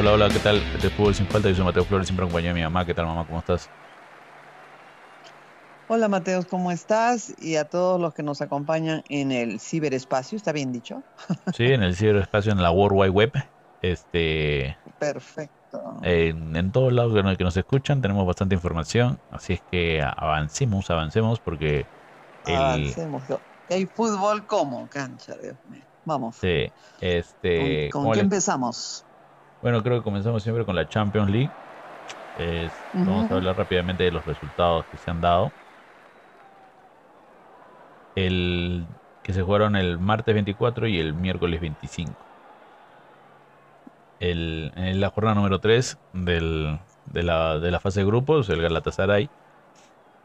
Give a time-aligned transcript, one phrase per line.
[0.00, 0.60] Hola, hola, ¿qué tal?
[0.80, 2.86] De Fútbol Sin Falta, yo soy Mateo Flores, siempre acompañado de mi mamá.
[2.86, 3.26] ¿Qué tal, mamá?
[3.26, 3.68] ¿Cómo estás?
[5.88, 7.34] Hola Mateos, ¿cómo estás?
[7.36, 11.02] Y a todos los que nos acompañan en el ciberespacio, ¿está bien dicho?
[11.54, 13.32] Sí, en el ciberespacio, en la World Wide Web.
[13.82, 15.98] Este, Perfecto.
[16.02, 20.00] en, en todos lados que nos, que nos escuchan tenemos bastante información, así es que
[20.00, 21.80] avancemos, avancemos, porque
[22.46, 23.24] el, Avancemos.
[23.68, 25.84] Hay fútbol como cancha, Dios mío.
[26.06, 26.38] Vamos.
[26.40, 26.72] sí,
[27.02, 29.04] este, ¿Con, con ¿cómo qué les- empezamos?
[29.60, 31.54] Bueno, creo que comenzamos siempre con la Champions League.
[32.34, 35.56] Es- Vamos a hablar rápidamente de los resultados que se han dado.
[38.14, 38.86] El
[39.20, 42.28] que se jugaron el martes 24 y el miércoles 25.
[44.18, 48.60] El, en la jornada número 3 del, de, la, de la fase de grupos, el
[48.62, 49.30] Galatasaray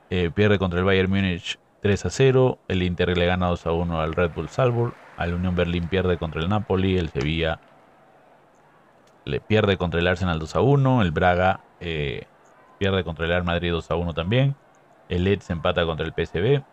[0.10, 2.62] eh, pierde contra el Bayern Múnich 3 a 0.
[2.68, 4.98] El Inter le gana 2 a 1 al Red Bull Salzburg.
[5.16, 6.98] Al Unión Berlín pierde contra el Napoli.
[6.98, 7.62] El Sevilla
[9.26, 11.02] le pierde contra el Arsenal 2 a 1.
[11.02, 12.26] El Braga eh,
[12.78, 14.56] pierde contra el Real Madrid 2 a 1 también.
[15.10, 16.64] El Leeds empata contra el PSV.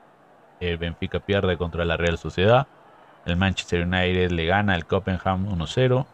[0.61, 2.67] El Benfica pierde contra la Real Sociedad.
[3.25, 6.07] El Manchester United le gana al Copenhagen 1-0.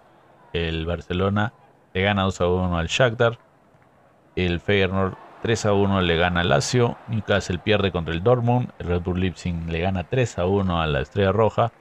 [0.52, 1.52] El Barcelona
[1.92, 3.38] le gana 2 a 1 al Shakhtar.
[4.36, 6.96] El Feyenoord 3 a 1 le gana al Lazio.
[7.08, 8.70] Newcastle pierde contra el Dortmund.
[8.78, 11.72] El Red Bull Leipzig le gana 3 a 1 a la Estrella Roja.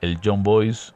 [0.00, 0.94] El John Boys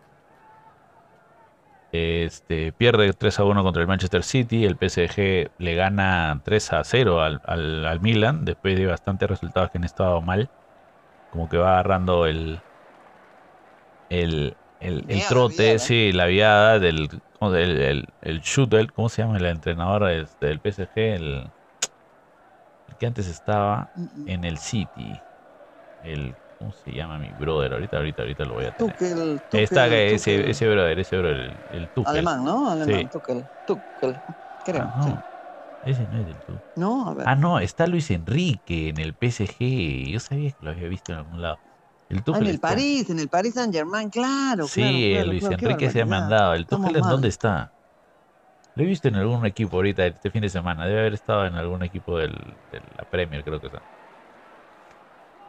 [1.92, 4.64] este, pierde 3 a 1 contra el Manchester City.
[4.64, 8.44] El PSG le gana 3 a 0 al, al, al Milan.
[8.44, 10.48] Después de bastantes resultados que han estado mal.
[11.32, 12.60] Como que va agarrando el.
[14.08, 15.78] El, el, trote, viada.
[15.78, 17.08] sí, la viada del.
[17.38, 20.04] ¿cómo se- El, el, Schutel, ¿cómo se llama el entrenador
[20.40, 20.90] del PSG?
[20.96, 21.50] El,
[22.88, 24.28] el que antes estaba Mm, mm.
[24.28, 25.20] en el City.
[26.04, 26.34] El.
[26.60, 27.72] ¿Cómo se llama mi brother?
[27.72, 28.92] Ahorita, ahorita, ahorita lo voy a tener.
[28.94, 30.50] Tuchel, Está Tuchel, ese, Tuchel.
[30.50, 32.12] ese brother, ese brother, el, el Tuchel.
[32.16, 32.70] Alemán, ¿no?
[32.70, 33.08] Alemán, Sí.
[33.08, 33.48] Tuchel.
[33.64, 34.22] Tuchel.
[34.62, 35.08] Creo, Ah, sí.
[35.08, 35.24] no,
[35.82, 36.62] ese no es del Tuchel.
[36.76, 37.26] No, a ver.
[37.26, 40.10] Ah, no, está Luis Enrique en el PSG.
[40.12, 41.62] Yo sabía que lo había visto en algún lado.
[42.10, 44.66] El Ah, en el está- París, en el París Saint Germain, claro.
[44.66, 46.54] Sí, claro, el claro, Luis claro, Enrique se ha mandado.
[46.54, 47.72] ¿El Tuchel en dónde está?
[48.74, 50.86] Lo he visto en algún equipo ahorita este fin de semana.
[50.86, 52.34] Debe haber estado en algún equipo del,
[52.70, 53.82] de la Premier, creo que está.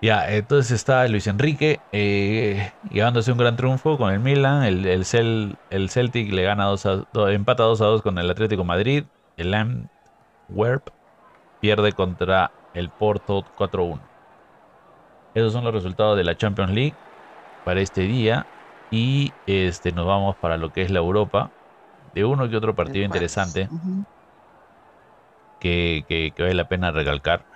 [0.03, 4.63] Ya, entonces está Luis Enrique eh, llevándose un gran triunfo con el Milan.
[4.63, 8.17] El, el, Cel- el Celtic le gana 2 a, do- empata 2 a 2 con
[8.17, 9.06] el Atlético Madrid.
[9.35, 10.90] El Antwerp
[11.59, 14.09] pierde contra el Porto 4 a 1.
[15.34, 17.00] Esos son los resultados de la Champions League
[17.63, 18.50] para este día.
[18.90, 21.53] Y este, nos vamos para lo que es la Europa.
[22.13, 23.73] De uno que otro partido interesante
[25.59, 27.47] que- que vale la pena recalcar.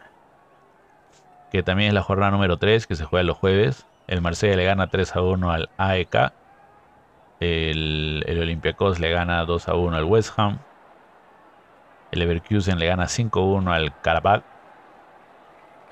[1.55, 3.87] Que también es la jornada número 3 que se juega los jueves.
[4.07, 6.33] El Marsella le gana 3 a 1 al AEK.
[7.39, 10.59] El, el Olympiacos le gana 2 a 1 al West Ham.
[12.11, 14.43] El Leverkusen le gana 5 a 1 al Karabakh.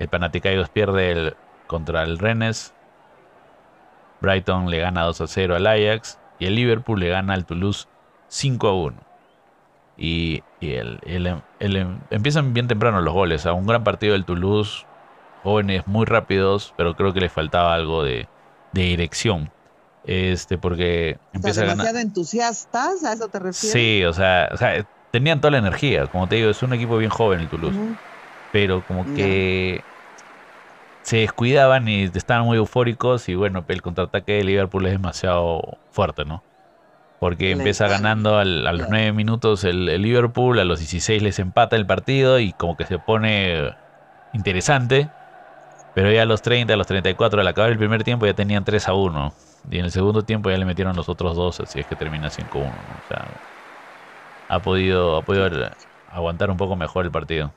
[0.00, 1.36] El Panathinaikos pierde el-
[1.66, 2.74] contra el Rennes.
[4.20, 6.20] Brighton le gana 2 a 0 al Ajax.
[6.38, 7.88] Y el Liverpool le gana al Toulouse
[8.28, 8.96] 5 a 1.
[9.96, 13.46] Y, y el, el- el- empiezan bien temprano los goles.
[13.46, 14.84] A un gran partido del Toulouse.
[15.44, 18.28] Jóvenes muy rápidos, pero creo que les faltaba algo de,
[18.72, 19.52] de dirección.
[20.02, 21.76] Este, porque O sea, empieza a ganar.
[21.76, 23.72] demasiado entusiastas, ¿a eso te refieres?
[23.72, 26.06] Sí, o sea, o sea, tenían toda la energía.
[26.08, 27.78] Como te digo, es un equipo bien joven el Toulouse.
[28.50, 29.86] Pero como que
[31.02, 33.28] se descuidaban y estaban muy eufóricos.
[33.28, 36.46] Y bueno, el contraataque de Liverpool es demasiado fuerte, ¿no?
[37.18, 38.88] Porque empieza ganando al- a los.
[38.88, 42.86] 9 minutos el, el Liverpool, a los 16 les empata el partido y como que
[42.86, 43.70] se pone
[44.32, 45.12] interesante.
[45.94, 48.64] Pero ya a los 30, a los 34, al acabar el primer tiempo ya tenían
[48.64, 49.32] 3 a 1.
[49.70, 52.30] Y en el segundo tiempo ya le metieron los otros dos, así es que termina
[52.30, 52.70] 5 a 1.
[52.70, 52.74] ¿no?
[52.74, 53.26] O sea,
[54.48, 55.48] ha podido, ha podido
[56.10, 57.52] aguantar un poco mejor el partido.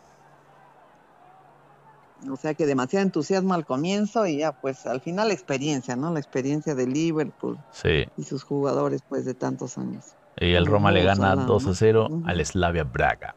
[2.31, 6.12] O sea que demasiado entusiasmo al comienzo y ya pues al final la experiencia, ¿no?
[6.12, 8.06] La experiencia de Liverpool Sí.
[8.18, 10.16] y sus jugadores pues de tantos años.
[10.39, 11.74] Y el Roma le gana hablado, 2 a ¿no?
[11.75, 12.24] 0 Ujú.
[12.28, 13.36] al Slavia Braga.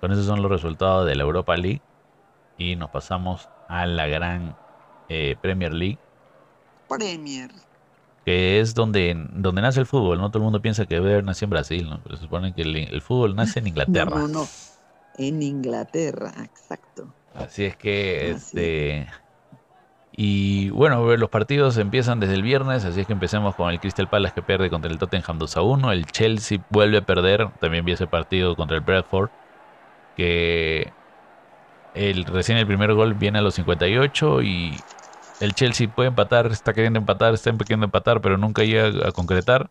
[0.00, 1.82] Con esos son los resultados de la Europa League.
[2.58, 4.56] Y nos pasamos a la gran
[5.08, 5.98] eh, Premier League.
[6.88, 7.50] Premier.
[8.24, 10.18] Que es donde, donde nace el fútbol.
[10.18, 11.88] No todo el mundo piensa que debe haber nacido en Brasil.
[11.88, 12.00] ¿no?
[12.02, 14.10] Pero se supone que el, el fútbol nace en Inglaterra.
[14.16, 14.46] No, no, no.
[15.16, 17.12] En Inglaterra, exacto.
[17.34, 19.06] Así es que, Así este.
[20.12, 24.08] Y bueno, los partidos empiezan desde el viernes, así es que empecemos con el Crystal
[24.08, 25.92] Palace que pierde contra el Tottenham 2 a 1.
[25.92, 29.30] El Chelsea vuelve a perder, también vi ese partido contra el Bradford,
[30.16, 30.92] que
[31.94, 34.76] el, recién el primer gol viene a los 58 y
[35.40, 39.70] el Chelsea puede empatar, está queriendo empatar, está queriendo empatar, pero nunca llega a concretar.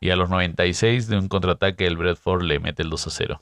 [0.00, 3.40] Y a los 96 de un contraataque el Bradford le mete el 2 a 0.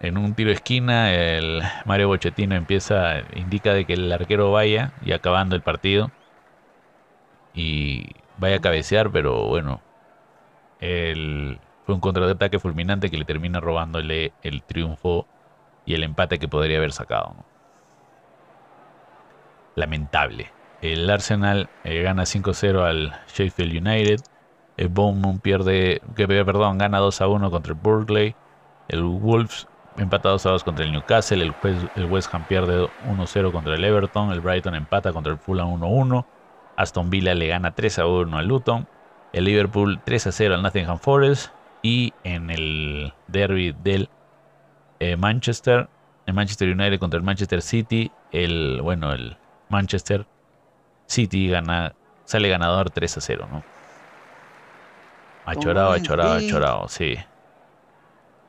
[0.00, 4.92] En un tiro de esquina el Mario Bochettino empieza, indica de que el arquero vaya
[5.04, 6.10] y acabando el partido.
[7.54, 8.06] Y
[8.38, 9.82] vaya a cabecear, pero bueno.
[10.80, 15.26] fue un contraataque fulminante que le termina robándole el triunfo
[15.86, 17.34] y el empate que podría haber sacado.
[19.74, 20.50] Lamentable.
[20.82, 24.20] El Arsenal eh, gana 5-0 al Sheffield United.
[24.76, 28.34] El Bournemouth pierde, que, perdón, gana 2-1 contra el Burley.
[28.88, 29.66] El Wolves
[29.96, 31.42] empata 2-2 contra el Newcastle.
[31.42, 31.54] El,
[31.96, 34.30] el West Ham pierde 1-0 contra el Everton.
[34.30, 36.26] El Brighton empata contra el Fulham 1-1.
[36.76, 38.88] Aston Villa le gana 3-1 al Luton.
[39.32, 41.52] El Liverpool 3-0 al Nottingham Forest.
[41.82, 44.08] Y en el derby del
[45.04, 45.88] eh, Manchester,
[46.24, 49.36] el Manchester United contra el Manchester City, el bueno, el
[49.68, 50.26] Manchester
[51.06, 53.62] City gana, sale ganador 3 a 0, ¿no?
[55.44, 57.16] Achorado, achorado, achorado, sí.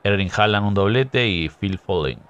[0.02, 2.20] Erling Haaland un doblete y Phil Foden.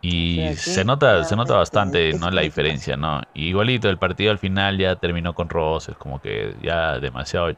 [0.00, 2.30] Y se nota, se nota bastante, ¿no?
[2.30, 3.20] La diferencia, ¿no?
[3.34, 7.50] igualito, el partido al final ya terminó con roces, como que ya demasiado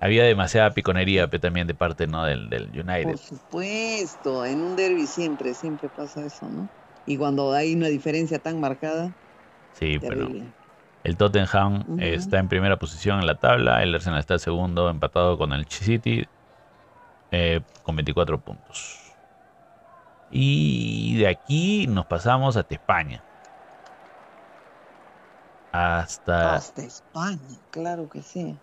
[0.00, 2.24] había demasiada piconería también de parte ¿no?
[2.24, 3.04] del, del United.
[3.04, 6.68] Por supuesto, en un derby siempre, siempre pasa eso, ¿no?
[7.06, 9.12] Y cuando hay una diferencia tan marcada.
[9.78, 10.28] Sí, pero
[11.04, 15.52] el Tottenham está en primera posición en la tabla, el Arsenal está segundo, empatado con
[15.52, 16.26] el City,
[17.30, 18.98] eh, con 24 puntos.
[20.30, 23.22] Y de aquí nos pasamos hasta España.
[25.72, 26.54] Hasta...
[26.54, 28.56] Hasta España, claro que sí.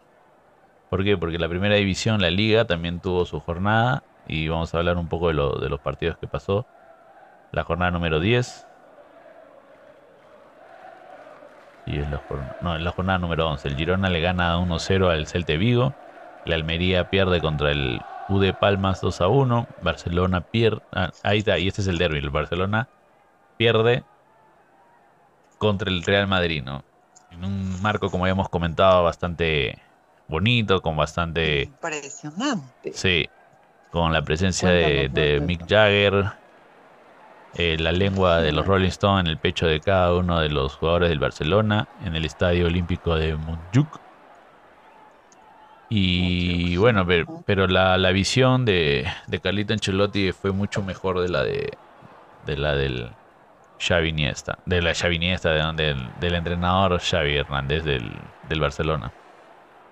[0.90, 1.18] ¿Por qué?
[1.18, 5.10] Porque la primera división, la liga, también tuvo su jornada y vamos a hablar un
[5.10, 6.68] poco de, los partidos que pasó.
[7.52, 8.68] La jornada número 10.
[11.86, 12.22] Y es la
[12.60, 13.68] no, la jornada número 11.
[13.70, 15.96] El Girona le gana 1-0 al Celte Vigo.
[16.46, 19.68] La Almería pierde contra el UD Palmas 2-1.
[19.78, 20.82] Barcelona pierde.
[20.92, 22.20] Ah, ahí está, y este es el derby.
[22.20, 22.90] El Barcelona
[23.58, 24.06] pierde
[25.58, 26.86] contra el Real Madrid, ¿no?
[27.30, 29.82] En un marco, como habíamos comentado, bastante
[30.28, 31.64] bonito, con bastante...
[31.64, 32.94] Impresionante.
[32.94, 33.30] Sí,
[33.92, 36.34] con la presencia de, Mick Jagger,
[37.56, 40.76] eh, la lengua de los Rolling Stones en el pecho de cada uno de los
[40.76, 43.88] jugadores del Barcelona, en el Estadio Olímpico de Montjuic.
[45.90, 47.08] Y bueno,
[47.46, 51.78] pero, la, la, visión de, de Carlito Ancelotti fue mucho mejor de la de,
[52.46, 53.10] de la del
[53.80, 58.12] Xavi Iniesta, de la Xavi Iniesta, de, del, entrenador Xavi Hernández del,
[58.50, 59.14] del Barcelona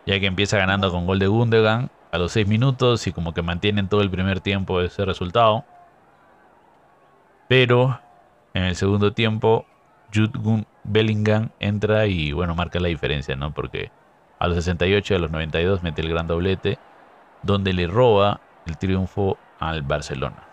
[0.06, 3.42] ya que empieza ganando con gol de Gundogan a los 6 minutos y como que
[3.42, 5.66] mantienen todo el primer tiempo ese resultado.
[7.48, 8.00] Pero
[8.54, 9.66] en el segundo tiempo,
[10.14, 13.54] Jude Bellingham entra y bueno, marca la diferencia, ¿no?
[13.54, 13.92] Porque
[14.40, 16.80] a los 68 y a los 92 mete el gran doblete,
[17.44, 20.44] donde le roba el triunfo al Barcelona.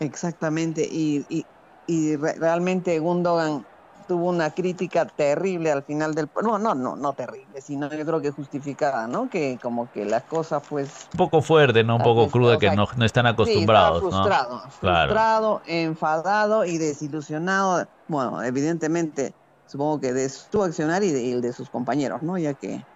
[0.00, 1.46] Exactamente, y, y,
[1.86, 3.66] y realmente Gundogan
[4.06, 8.20] tuvo una crítica terrible al final del no no no no terrible sino yo creo
[8.20, 12.30] que justificada no que como que la cosa pues un poco fuerte no un poco
[12.30, 17.86] cruda que no, no, están acostumbrados sí, frustrado frustrado enfadado y desilusionado.
[18.06, 19.34] Bueno evidentemente
[19.66, 22.86] supongo que de su accionar y, de, el de sus compañeros no ya que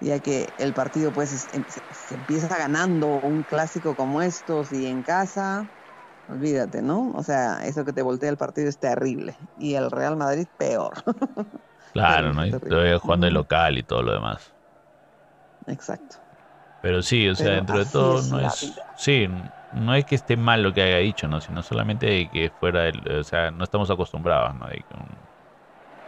[0.00, 1.48] ya que el partido pues
[1.90, 5.68] se empieza ganando un clásico como estos y en casa
[6.30, 7.12] Olvídate, ¿no?
[7.14, 9.34] O sea, eso que te voltea el partido es terrible.
[9.58, 10.94] Y el Real Madrid peor.
[11.92, 12.42] Claro, ¿no?
[13.00, 14.52] Jugando el local y todo lo demás.
[15.66, 16.18] Exacto.
[16.82, 18.72] Pero sí, o sea, dentro de todo no es...
[18.96, 19.28] Sí,
[19.72, 21.40] no es que esté mal lo que haya dicho, ¿no?
[21.40, 24.68] Sino solamente que fuera, el, o sea, no estamos acostumbrados, ¿no?
[24.68, 24.84] De que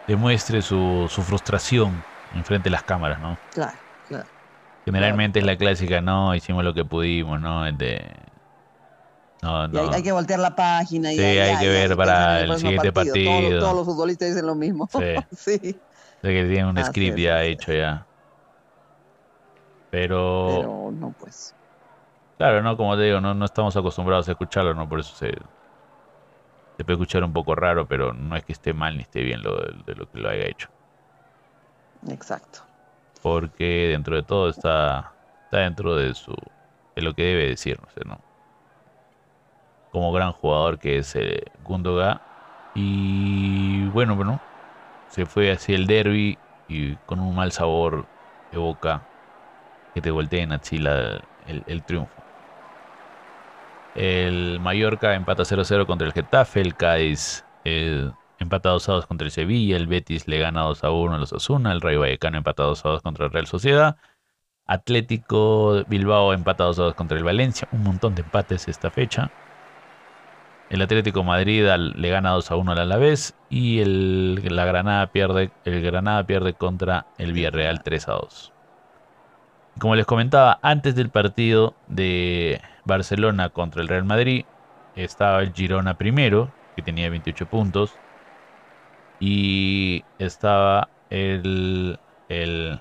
[0.07, 2.03] demuestre su, su frustración
[2.35, 3.37] enfrente de las cámaras, ¿no?
[3.53, 3.77] Claro,
[4.09, 4.27] claro.
[4.85, 7.65] Generalmente es la clásica, no, hicimos lo que pudimos, ¿no?
[7.73, 8.05] De,
[9.43, 9.93] no, no.
[9.93, 11.13] Hay, que voltear la página.
[11.13, 13.59] Y sí, hay que ver para el siguiente partido.
[13.59, 14.89] Todos, los futbolistas dicen lo mismo.
[14.93, 15.15] Sí.
[15.37, 15.59] sí.
[16.23, 18.07] De que tienen un script ya hecho ya.
[19.91, 20.47] Pero...
[20.49, 21.57] Pero no, pues.
[22.39, 24.89] Claro, no, como te digo, no, no estamos acostumbrados a escucharlo, ¿no?
[24.89, 25.33] Por eso se,
[26.77, 29.43] se puede escuchar un poco raro, pero no es que esté mal ni esté bien
[29.43, 30.69] lo de, lo que lo haya hecho.
[32.09, 32.61] Exacto.
[33.23, 35.13] Porque dentro de todo está,
[35.45, 36.35] está dentro de su
[36.95, 38.32] de lo que debe decir, no sé, ¿no?
[39.93, 42.21] Como gran jugador que es eh, Gundogan.
[42.75, 44.41] Y bueno, bueno,
[45.09, 48.07] se fue así el derby y con un mal sabor
[48.51, 49.03] de boca
[49.95, 52.23] que te volteen así la, el, triunfo.
[53.95, 59.31] El Mallorca empata 0-0 contra el Getafe, el Cádiz eh, empatados a 2 contra el
[59.31, 62.85] Sevilla, el Betis le gana 2 a 1 a los Osasuna, el Rayo Vallecano empatados
[62.87, 63.97] a 2 contra el Real Sociedad,
[64.67, 69.31] Atlético Bilbao empatados a 2 contra el Valencia, un montón de empates esta fecha.
[70.73, 75.51] El Atlético Madrid le gana 2 a 1 al Alavés y el, la Granada pierde,
[75.67, 78.53] el Granada pierde contra el Villarreal 3 a 2.
[79.79, 84.47] Como les comentaba, antes del partido de Barcelona contra el Real Madrid,
[84.97, 87.93] estaba el Girona primero, que tenía 28 puntos,
[89.21, 91.99] y estaba el,
[92.31, 92.81] el,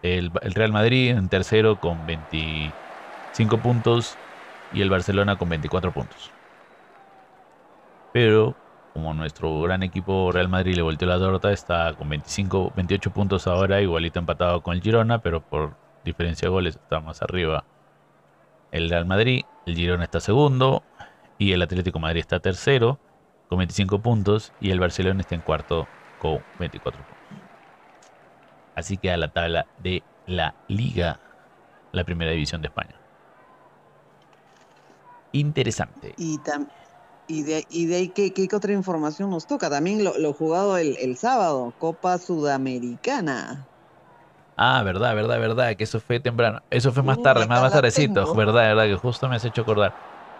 [0.00, 4.16] el, Real Madrid en tercero con 25 puntos
[4.74, 6.30] y el Barcelona con 24 puntos.
[8.12, 8.54] Pero
[8.92, 13.46] como nuestro gran equipo Real Madrid le volteó la torta, está con 25, 28 puntos
[13.46, 17.64] ahora, igualito empatado con el Girona, pero por diferencia de goles está más arriba
[18.70, 19.42] el Real Madrid.
[19.66, 20.82] El Girona está segundo
[21.38, 23.00] y el Atlético Madrid está tercero
[23.48, 25.88] con 25 puntos y el Barcelona está en cuarto
[26.20, 27.16] con 24 puntos.
[28.76, 31.18] Así que a la tabla de la Liga,
[31.92, 33.03] la primera división de España.
[35.34, 36.14] Interesante.
[36.16, 36.40] Y,
[37.26, 39.68] y, de, y de ahí, ¿qué, ¿qué, otra información nos toca?
[39.68, 43.66] También lo, jugado el, el, sábado, Copa Sudamericana.
[44.56, 46.62] Ah, verdad, verdad, verdad, que eso fue temprano.
[46.70, 49.92] Eso fue más tarde, más, más tardecito, verdad, verdad, que justo me has hecho acordar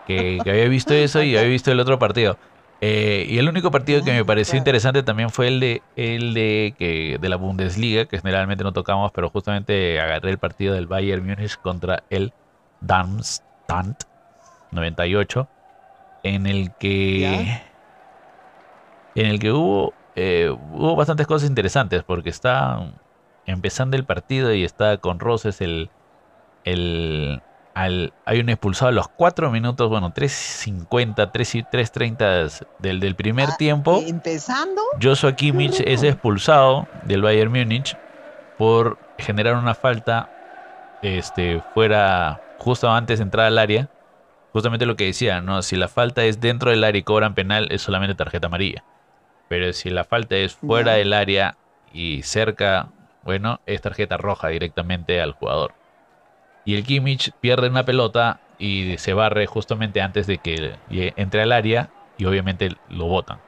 [0.06, 2.38] que, que había visto eso y había visto el otro partido.
[2.80, 6.74] Eh, y el único partido que me pareció interesante también fue el de el de
[6.78, 11.26] que de la Bundesliga, que generalmente no tocamos, pero justamente agarré el partido del Bayern
[11.26, 12.32] Múnich contra el
[12.80, 14.04] Darmstadt
[14.74, 15.48] 98,
[16.22, 17.62] en el que
[19.14, 22.92] en el que hubo eh, hubo bastantes cosas interesantes porque está
[23.46, 25.90] empezando el partido y está con Roses el
[26.64, 27.42] el
[27.74, 34.00] hay un expulsado a los 4 minutos, bueno, 3.50, 3.30 del, del primer ah, tiempo.
[34.06, 34.80] Empezando.
[35.02, 37.96] Joshua Kimmich es expulsado del Bayern Múnich
[38.58, 40.30] por generar una falta
[41.02, 43.88] este, fuera, justo antes de entrar al área.
[44.54, 45.60] Justamente lo que decía, ¿no?
[45.60, 48.84] Si la falta es dentro del área y cobran penal, es solamente tarjeta amarilla.
[49.48, 51.56] Pero si la falta es fuera del área
[51.92, 52.88] y cerca,
[53.24, 55.74] bueno, es tarjeta roja directamente al jugador.
[56.64, 61.52] Y el Kimmich pierde una pelota y se barre justamente antes de que entre al
[61.52, 63.40] área y obviamente lo botan.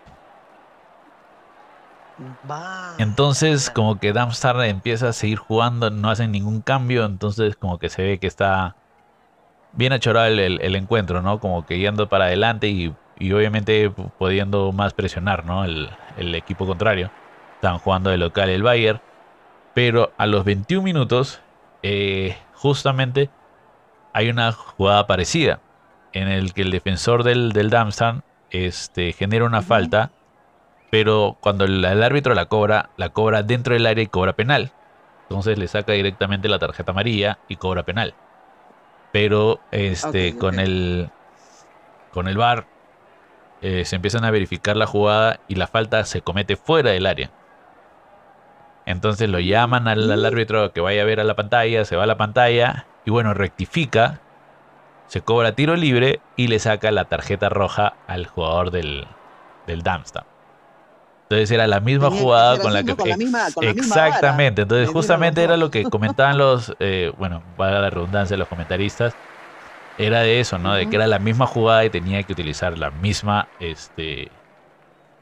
[2.99, 7.91] Entonces como que Darmstadt empieza a seguir jugando, no hacen ningún cambio, entonces como que
[7.91, 8.75] se ve que está
[9.77, 11.39] bien achorado el, encuentro, ¿no?
[11.39, 12.93] Como que yendo para adelante y,
[13.33, 15.65] obviamente pudiendo más presionar, ¿no?
[15.65, 17.11] El, el, equipo contrario.
[17.55, 19.01] Están jugando de local el Bayern.
[19.75, 21.41] Pero a los 21 minutos
[21.83, 23.31] eh, justamente
[24.13, 25.61] hay una jugada parecida
[26.13, 30.11] en el que el defensor del, del Darmstadt este, genera una falta,
[30.91, 34.73] pero cuando el, árbitro la cobra, la cobra dentro del área y cobra penal.
[35.25, 38.15] Entonces le saca directamente la tarjeta amarilla y cobra penal.
[39.17, 41.09] Pero este con el
[42.13, 42.67] con el VAR
[43.63, 47.31] eh, se empiezan a verificar la jugada y la falta se comete fuera del área.
[48.85, 52.07] Entonces lo llaman al, árbitro que vaya a ver a la pantalla, se va a
[52.07, 54.21] la pantalla y bueno, rectifica,
[55.07, 59.07] se cobra tiro libre y le saca la tarjeta roja al jugador del,
[59.67, 60.36] del Darmstadt.
[61.29, 62.95] Entonces era la misma jugada con la que...
[63.61, 69.17] exactamente, entonces justamente era lo que comentaban los, eh, bueno, para la redundancia, los comentaristas,
[69.97, 70.75] era de eso, ¿no?
[70.75, 74.31] De que era la misma jugada y tenía que utilizar la misma, este,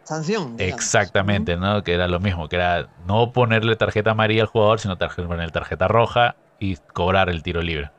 [0.02, 0.56] sanción.
[0.58, 1.82] Exactamente, ¿no?
[1.82, 5.88] Que era lo mismo, que era no ponerle tarjeta amarilla al jugador, sino ponerle tarjeta
[5.88, 7.92] roja y cobrar el tiro libre.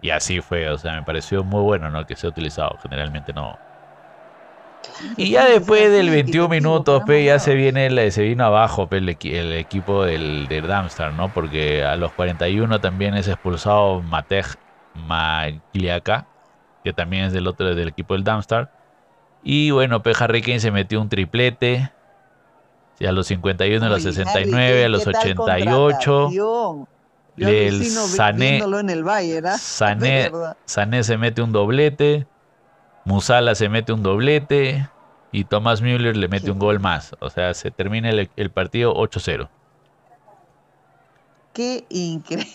[0.00, 2.04] Y así fue, o sea, me pareció muy bueno, ¿no?
[2.06, 3.58] Que se ha utilizado, generalmente no.
[5.16, 9.08] Y ya después del 21 minutos, pe, ya se viene se vino abajo pe, el,
[9.52, 11.32] equipo del, del Darmstadt, ¿no?
[11.32, 14.46] Porque a los 41 también es expulsado Matej
[14.94, 16.26] Magliaka,
[16.82, 18.70] que también es del otro del equipo del Darmstadt.
[19.42, 20.12] Y bueno, P.
[20.18, 21.92] Harry Kane se metió un triplete.
[23.06, 26.88] a los 51, a los 69, a los 88.
[27.36, 30.32] El Sané, en el Bayern, Sané,
[30.64, 32.26] Sané se mete un doblete.
[33.06, 34.90] Musala se mete un doblete.
[35.32, 37.14] Y Thomas Müller le mete un gol más.
[37.20, 39.48] O sea, se termina el, el partido 8-0.
[41.52, 42.46] Qué increíble.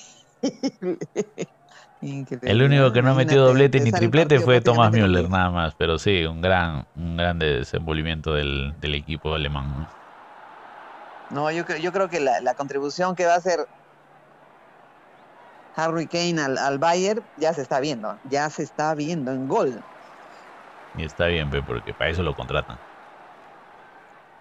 [2.41, 5.75] El único que no metió doblete ni triplete fue Thomas Müller, nada más.
[5.75, 9.88] Pero sí, un gran, un gran desenvolvimiento del, equipo alemán.
[11.29, 13.67] No, yo, yo creo que la, contribución que va a hacer
[15.75, 18.17] Harry Kane al, al Bayern ya se está viendo.
[18.29, 19.84] Ya se está viendo en gol.
[20.98, 22.78] Y está bien, porque para eso lo contratan.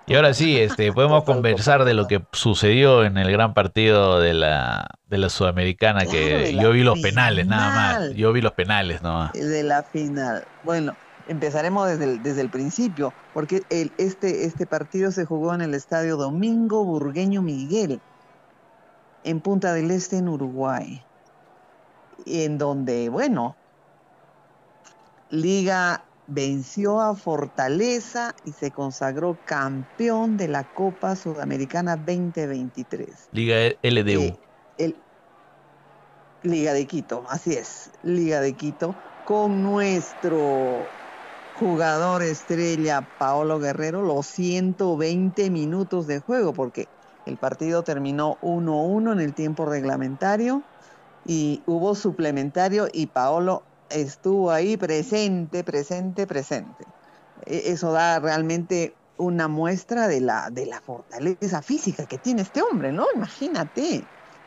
[0.07, 4.35] Y ahora sí, este, podemos conversar de lo que sucedió en el gran partido de
[4.35, 8.15] la, de la Sudamericana, que yo vi los penales nada más.
[8.15, 9.33] Yo vi los penales nomás.
[9.33, 10.45] De la final.
[10.65, 10.97] Bueno,
[11.29, 15.75] empezaremos desde el, desde el principio, porque el, este, este partido se jugó en el
[15.75, 18.01] estadio Domingo Burgueño Miguel,
[19.23, 21.05] en Punta del Este, en Uruguay.
[22.27, 23.55] En donde, bueno,
[25.31, 33.29] Liga venció a Fortaleza y se consagró campeón de la Copa Sudamericana 2023.
[33.33, 34.21] Liga LDU.
[34.21, 34.39] Eh,
[34.79, 34.97] el,
[36.43, 38.95] Liga de Quito, así es, Liga de Quito,
[39.27, 40.87] con nuestro
[41.59, 46.89] jugador estrella Paolo Guerrero los 120 minutos de juego, porque
[47.27, 50.63] el partido terminó 1-1 en el tiempo reglamentario
[51.27, 56.85] y hubo suplementario y Paolo estuvo ahí presente, presente, presente.
[57.47, 62.63] E, eso da realmente una muestra de la, de la fortaleza física que tiene este
[62.63, 63.07] hombre, ¿no?
[63.15, 64.05] Imagínate.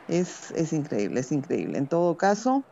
[0.07, 1.77] Es, es increíble, es increíble.
[1.77, 2.63] En todo caso,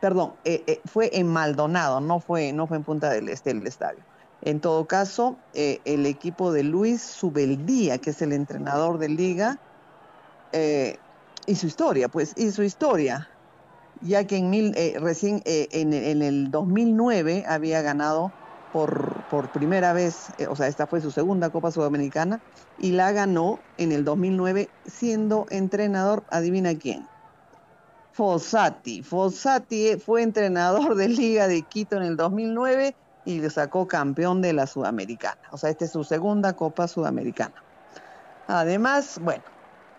[0.00, 3.98] perdón, eh, eh, fue en Maldonado, no fue, no fue en Punta del Este estadio.
[4.42, 9.58] En todo caso, eh, el equipo de Luis Subeldía, que es el entrenador de liga,
[11.46, 13.28] y su historia, pues, y su historia
[14.02, 18.32] ya que en mil, eh, recién eh, en, el 2009 había ganado
[18.72, 22.40] por, por primera vez, eh, o sea, esta fue su segunda Copa Sudamericana,
[22.78, 27.06] y la ganó en el 2009 siendo entrenador, adivina quién,
[28.12, 29.02] Fossati.
[29.02, 34.52] Fossati fue entrenador de Liga de Quito en el 2009 y le sacó campeón de
[34.52, 35.40] la Sudamericana.
[35.50, 37.54] O sea, esta es su segunda Copa Sudamericana.
[38.46, 39.42] Además, bueno,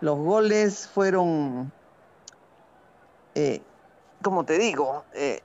[0.02, 1.72] los goles fueron
[4.22, 5.42] como te digo, eh,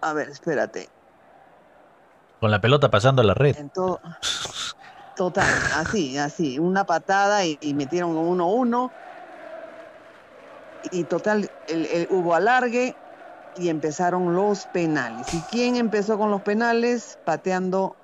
[0.00, 0.88] a ver, espérate.
[2.40, 3.56] Con la pelota pasando a la red.
[5.16, 8.90] total, así, así, una patada y, metieron 1-1.
[10.92, 12.96] Y total, el, hubo alargue
[13.58, 15.32] y empezaron los penales.
[15.34, 17.18] ¿Y quién empezó con los penales?
[17.26, 17.96] Pateando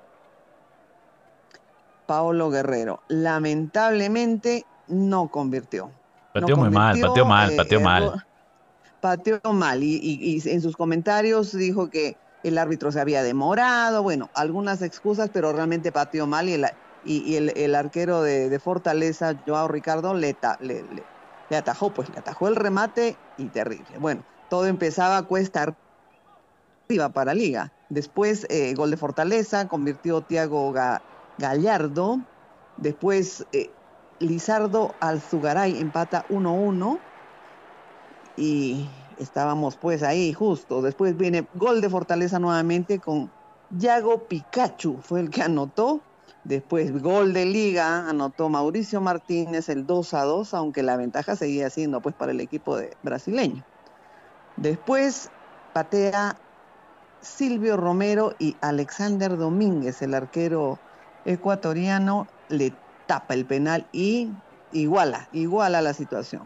[2.05, 3.01] Paolo Guerrero.
[3.07, 5.89] Lamentablemente no convirtió.
[6.33, 8.26] Pateó muy mal, pateó mal, pateó eh, mal
[9.07, 14.81] pateó mal y, en sus comentarios dijo que el árbitro se había demorado, bueno, algunas
[14.81, 16.65] excusas, pero realmente pateó mal y el,
[17.05, 23.15] y, el, arquero de, Fortaleza, Joao Ricardo, le, le, atajó, pues le atajó el remate
[23.37, 23.97] y terrible.
[23.97, 25.73] Bueno, todo empezaba a cuesta
[26.89, 27.71] arriba para Liga.
[27.89, 30.73] Después, eh, gol de Fortaleza, convirtió Tiago
[31.37, 32.19] Gallardo.
[32.75, 33.69] Después, eh,
[34.19, 36.99] Lizardo Alzugaray empata 1-1
[38.37, 38.87] y
[39.19, 40.81] estábamos pues ahí justo.
[40.81, 43.29] Después viene gol de Fortaleza nuevamente con
[43.71, 46.01] Yago Pikachu, fue el que anotó.
[46.43, 51.69] Después gol de liga, anotó Mauricio Martínez el 2 a 2, aunque la ventaja seguía
[51.69, 53.65] siendo pues para el equipo de brasileño.
[54.55, 55.29] Después
[55.73, 56.37] patea
[57.19, 60.79] Silvio Romero y Alexander Domínguez, el arquero
[61.25, 62.73] ecuatoriano, le
[63.07, 64.31] tapa el penal y
[64.71, 66.43] iguala, iguala la situación.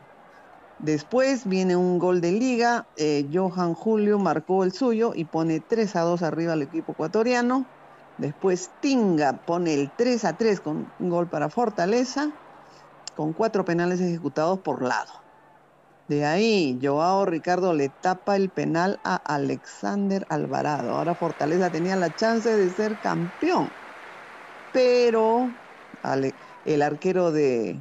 [0.81, 5.95] Después viene un gol de liga, eh, Johan Julio marcó el suyo y pone 3
[5.95, 7.67] a 2 arriba al equipo ecuatoriano.
[8.17, 12.31] Después Tinga pone el 3 a 3 con un gol para Fortaleza,
[13.15, 15.11] con cuatro penales ejecutados por lado.
[16.07, 20.95] De ahí, Joao Ricardo le tapa el penal a Alexander Alvarado.
[20.95, 23.69] Ahora Fortaleza tenía la chance de ser campeón.
[24.73, 25.47] Pero
[26.65, 27.79] el arquero de,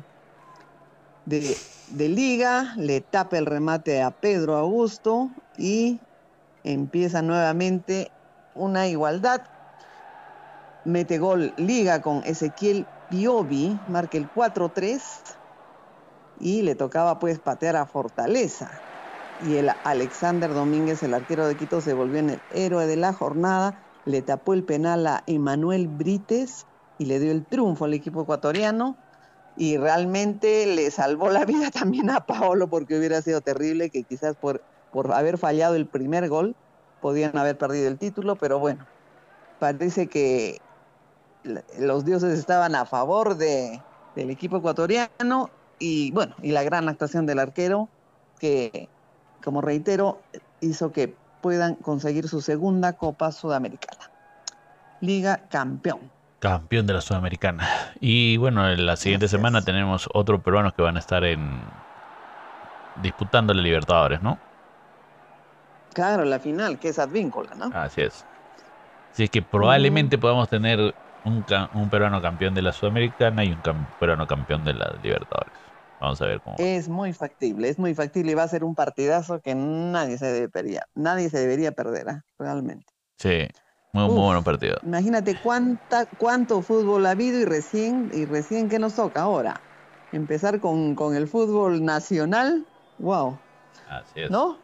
[1.27, 6.01] de liga, le tapa el remate a Pedro Augusto y
[6.65, 8.11] empieza nuevamente
[8.55, 9.43] una igualdad.
[10.85, 15.01] Mete gol liga con Ezequiel Piovi, marca el 4-3
[16.41, 18.71] y le tocaba pues patear a Fortaleza.
[19.47, 23.13] Y el Alexander Domínguez, el arquero de Quito, se volvió en el héroe de la
[23.13, 26.67] jornada, le tapó el penal a Emanuel Brites
[26.99, 28.97] y le dio el triunfo al equipo ecuatoriano
[29.61, 34.35] y realmente le salvó la vida también a Paolo porque hubiera sido terrible que quizás
[34.35, 36.57] por, por haber fallado el primer gol
[37.03, 38.87] podían haber perdido el título, pero bueno,
[39.59, 40.63] parece que
[41.79, 43.83] los dioses estaban a favor de,
[44.17, 47.91] del equipo ecuatoriano y bueno, y la gran actuación del arquero
[48.39, 48.89] que,
[49.45, 50.23] como reitero,
[50.63, 54.11] hizo que puedan conseguir su segunda Copa Sudamericana.
[55.03, 56.01] Liga campeón
[56.41, 57.69] campeón de la Sudamericana.
[58.01, 61.61] Y bueno, en la siguiente semana tenemos otros peruanos que van a estar en
[63.03, 64.39] disputando la Libertadores, ¿no?
[65.93, 67.71] Claro, la final, que es Advíncula, ¿no?
[67.75, 68.25] Así es.
[69.13, 73.87] Así es que probablemente podamos tener un, un peruano campeón de la Sudamericana y un
[73.99, 75.53] peruano campeón de la Libertadores.
[76.01, 76.57] Vamos a ver cómo.
[76.59, 80.27] Es muy factible, es muy factible y va a ser un partidazo que nadie se
[80.27, 82.21] debería, nadie se debería perder, ¿eh?
[82.39, 82.87] realmente.
[83.19, 83.47] Sí,
[83.93, 84.79] muy, muy buen partido.
[84.83, 89.61] Imagínate cuánta, cuánto fútbol ha habido y recién, y recién que nos toca ahora.
[90.13, 92.67] Empezar con, con el fútbol nacional,
[92.99, 93.39] wow.
[93.89, 94.31] Así es.
[94.31, 94.59] ¿No?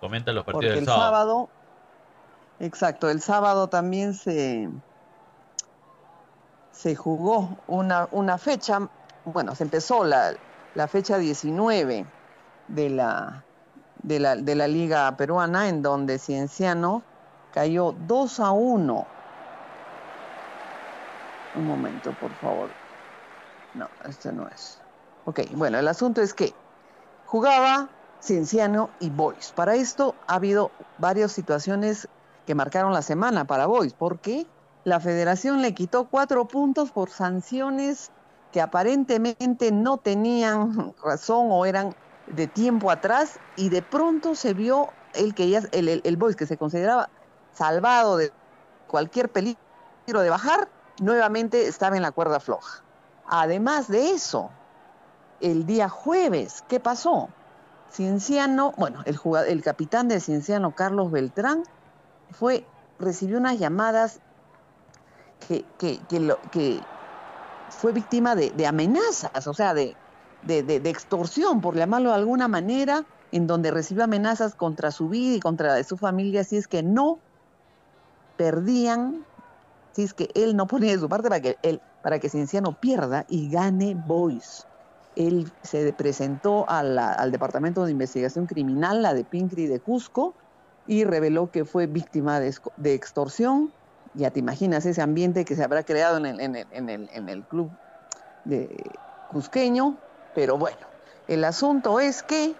[0.00, 1.04] Comenta los partidos del sábado.
[1.04, 1.48] sábado.
[2.60, 4.68] Exacto, el sábado también se,
[6.72, 8.88] se jugó una, una fecha
[9.24, 10.36] bueno, se empezó la,
[10.88, 12.06] fecha 19
[12.68, 13.44] de la,
[14.02, 17.02] de la, de la Liga Peruana, en donde Cienciano
[17.52, 19.06] cayó 2 a 1.
[21.56, 22.70] Un momento, por favor.
[23.74, 24.80] No, este no es.
[25.24, 26.52] Ok, bueno, el asunto es que
[27.26, 27.88] jugaba
[28.22, 29.52] Cienciano y Boys.
[29.54, 32.08] Para esto ha habido varias situaciones
[32.46, 34.46] que marcaron la semana para Boys, porque
[34.84, 38.10] la federación le quitó cuatro puntos por sanciones
[38.52, 41.94] que aparentemente no tenían razón o eran
[42.26, 46.46] de tiempo atrás y de pronto se vio el que ya el, el, Boys que
[46.46, 47.10] se consideraba
[47.52, 48.32] salvado de
[48.86, 49.58] cualquier peligro
[50.06, 50.68] de bajar,
[51.00, 52.82] nuevamente estaba en la cuerda floja.
[53.26, 54.50] Además de eso,
[55.40, 57.28] el día jueves, ¿qué pasó?
[57.90, 61.64] Cienciano, bueno, el, capitán de Cienciano, Carlos Beltrán,
[62.30, 62.64] fue,
[62.98, 64.20] recibió unas llamadas
[65.48, 66.80] que, que, que, lo, que
[67.70, 69.96] fue víctima de, amenazas, o sea, de,
[70.42, 75.40] de, extorsión, por llamarlo de alguna manera, en donde recibió amenazas contra su vida y
[75.40, 77.18] contra la de su familia, si es que no
[78.40, 79.26] perdían,
[79.92, 82.72] si es que él no ponía de su parte para que, él, para que Cienciano
[82.72, 84.66] pierda y gane Boys.
[85.14, 90.32] Él se presentó al Departamento de Investigación Criminal, la de Pincri de Cusco,
[90.86, 93.70] y reveló que fue víctima de, extorsión,
[94.14, 96.56] ya te imaginas ese ambiente que se habrá creado en
[97.28, 97.70] el, club
[98.46, 98.90] de
[99.30, 99.98] cusqueño,
[100.34, 100.86] pero bueno,
[101.28, 102.54] el asunto es que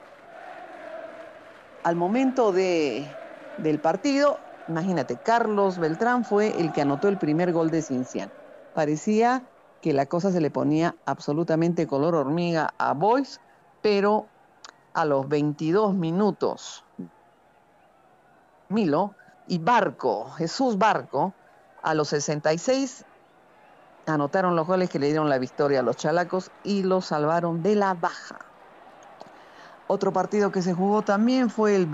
[1.84, 3.10] al momento de,
[3.56, 4.38] del partido,
[4.70, 8.32] imagínate, Carlos Beltrán fue el que anotó el primer gol de Cinciano.
[8.72, 9.42] Parecía
[9.82, 13.40] que la cosa se le ponía absolutamente color hormiga a Boys,
[13.82, 14.26] pero
[14.94, 16.84] a los 22 minutos,
[18.68, 19.14] Milo
[19.48, 21.32] y Barco, Jesús Barco,
[21.82, 23.04] a los 66
[24.06, 27.74] anotaron los goles que le dieron la victoria a los chalacos y los salvaron de
[27.74, 28.38] la baja.
[29.88, 31.86] Otro partido que se jugó también fue el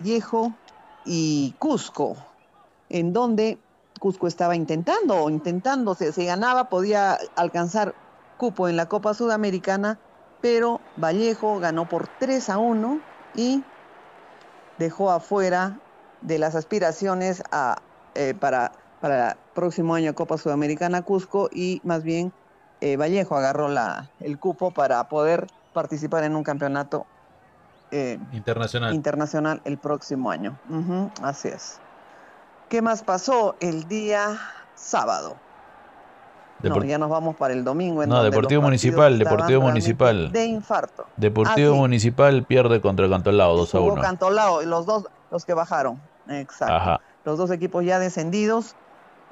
[0.00, 0.52] Vallejo
[1.04, 2.16] y Cusco,
[2.88, 3.58] en donde
[4.00, 7.94] Cusco estaba intentando, intentando, se, se ganaba, podía alcanzar
[8.36, 9.98] cupo en la Copa Sudamericana,
[10.40, 13.00] pero Vallejo ganó por 3 a 1
[13.34, 13.62] y
[14.78, 15.78] dejó afuera
[16.20, 17.76] de las aspiraciones a
[18.14, 22.32] eh, para, para el próximo año Copa Sudamericana Cusco y más bien
[22.80, 27.06] eh, Vallejo agarró la, el cupo para poder participar en un campeonato
[27.94, 28.94] eh, internacional.
[28.94, 30.58] internacional el próximo año.
[31.22, 31.80] así es.
[32.68, 34.38] ¿Qué más pasó el día
[34.74, 35.36] sábado?
[36.62, 38.06] no, ya nos vamos para el domingo.
[38.06, 40.32] no, Deportivo Municipal, Deportivo Municipal.
[40.32, 41.06] De infarto.
[41.16, 44.02] Deportivo ah, Municipal pierde contra Cantolao 2 a 1.
[44.02, 46.00] Cantolao, los dos, los que bajaron.
[46.28, 46.74] Exacto.
[46.74, 48.76] Ajá los dos equipos ya descendidos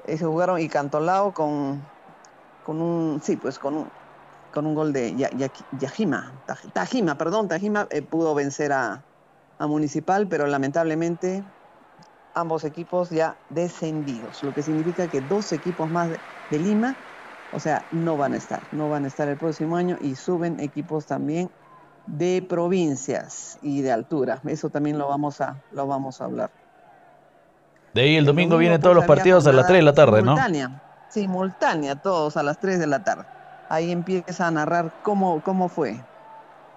[0.05, 1.81] eh, se jugaron y Cantolao con,
[2.65, 3.87] con un, sí, pues con un,
[4.53, 5.15] con un gol de
[5.71, 6.31] Yajima,
[6.73, 9.03] Tajima, perdón, Tajima eh, pudo vencer a,
[9.57, 11.43] a Municipal, pero lamentablemente
[12.35, 16.95] ambos equipos ya descendidos, lo que significa que dos equipos más de, de, Lima,
[17.51, 20.59] o sea, no van a estar, no van a estar el próximo año y suben
[20.59, 21.49] equipos también
[22.05, 24.39] de provincias y de altura.
[24.45, 26.51] Eso también lo vamos a, lo vamos a hablar.
[27.93, 30.67] De ahí el, domingo, vienen todos los partidos a las 3 de la tarde, simultánea,
[30.67, 30.81] ¿no?
[31.09, 33.25] Simultánea, todos a las 3 de la tarde.
[33.73, 35.99] Ahí empieza a narrar cómo, cómo fue.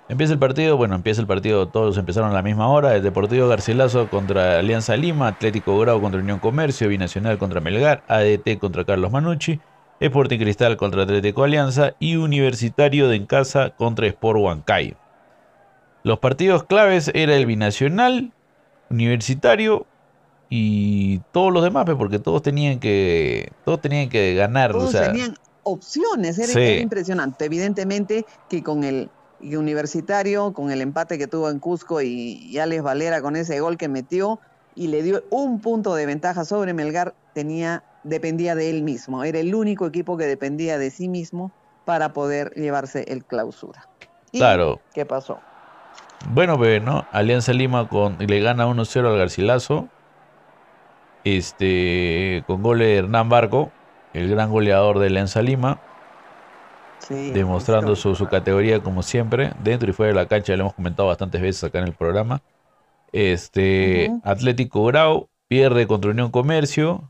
[0.09, 2.95] Empieza el partido, bueno, empieza el partido, todos empezaron a la misma hora.
[2.95, 8.59] El Deportivo Garcilaso contra Alianza Lima, Atlético Grau contra Unión Comercio, Binacional contra Melgar, ADT
[8.59, 9.61] contra Carlos Manucci,
[10.01, 14.97] Sporting Cristal contra Atlético Alianza y Universitario de Encasa contra Sport Huancayo.
[16.03, 18.33] Los partidos claves era el Binacional,
[18.89, 19.87] Universitario,
[20.49, 24.73] y todos los demás, pues, porque todos tenían que, todos tenían que ganar.
[24.73, 25.35] Todos tenían
[25.67, 27.45] opciones, era, impresionante.
[27.45, 32.83] Evidentemente que con el universitario, con el empate que tuvo en Cusco y, y, Alex
[32.83, 34.41] Valera con ese gol que metió
[34.75, 39.25] y le dio un punto de ventaja sobre Melgar, tenía, dependía de él mismo.
[39.25, 41.51] Era el único equipo que dependía de sí mismo
[41.85, 43.89] para poder llevarse el clausura.
[44.33, 44.81] claro.
[44.95, 45.41] ¿Qué pasó?
[46.31, 47.07] Bueno, pues, ¿no?
[47.13, 49.89] Alianza Lima con, le gana 1-0 al Garcilaso
[51.25, 53.71] Este, con goles de Hernán Barco,
[54.17, 55.79] el gran goleador de Lenza Lima.
[57.09, 61.41] demostrando su, categoría como siempre, dentro y fuera de la cancha, lo hemos comentado bastantes
[61.41, 62.43] veces acá en el programa.
[63.13, 67.09] Este, Atlético Grau pierde contra Unión Comercio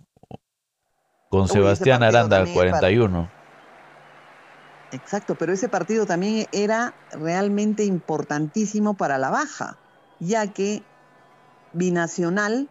[1.31, 3.31] con Sebastián Aranda 41.
[4.93, 9.79] Exacto, pero ese partido también era realmente importantísimo para la baja,
[10.19, 10.83] ya que
[11.73, 12.69] Binacional,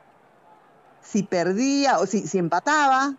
[1.02, 3.16] si perdía o si, si empataba,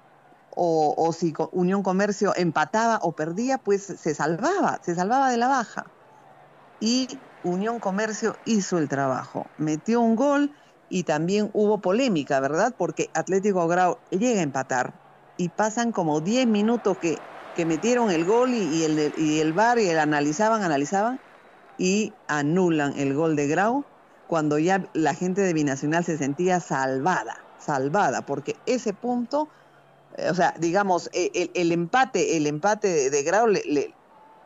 [0.56, 5.94] o, si Unión Comercio empataba o perdía, pues se salvaba, se salvaba de la baja.
[6.80, 10.52] Y Unión Comercio hizo el trabajo, metió un gol
[10.88, 12.74] y también hubo polémica, ¿verdad?
[12.78, 15.00] Porque Atlético Grau llega a empatar
[15.36, 19.98] y pasan como 10 minutos que metieron el gol y, el, y el y el
[19.98, 21.20] analizaban, analizaban
[21.76, 23.88] y anulan el gol de Grau
[24.26, 29.50] cuando ya la gente de Binacional se sentía salvada, salvada, porque ese punto,
[30.30, 33.94] o sea, digamos, e, el, empate, el empate de, Grau le,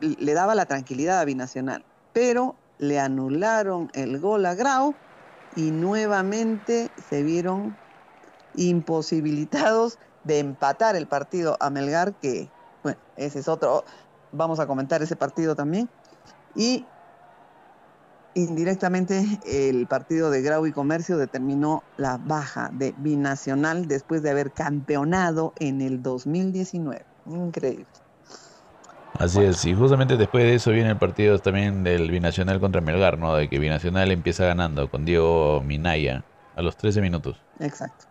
[0.00, 4.94] le, daba la tranquilidad a Binacional, pero le anularon el gol a Grau
[5.56, 7.76] y nuevamente se vieron
[8.56, 12.50] imposibilitados de empatar el partido a Melgar que
[12.83, 13.85] bueno, ese es otro.
[14.33, 15.88] Vamos a comentar ese partido también.
[16.54, 16.87] Y
[18.35, 24.53] indirectamente el partido de Grau y Comercio determinó la baja de Binacional después de haber
[24.53, 27.05] campeonado en el 2019.
[27.27, 27.87] Increíble.
[29.19, 33.19] Así es, y justamente después de eso viene el partido también del Binacional contra Melgar,
[33.19, 33.35] ¿no?
[33.35, 36.25] De que Binacional empieza ganando con Diego Minaya
[36.57, 37.37] a los 13 minutos.
[37.59, 38.07] Exacto.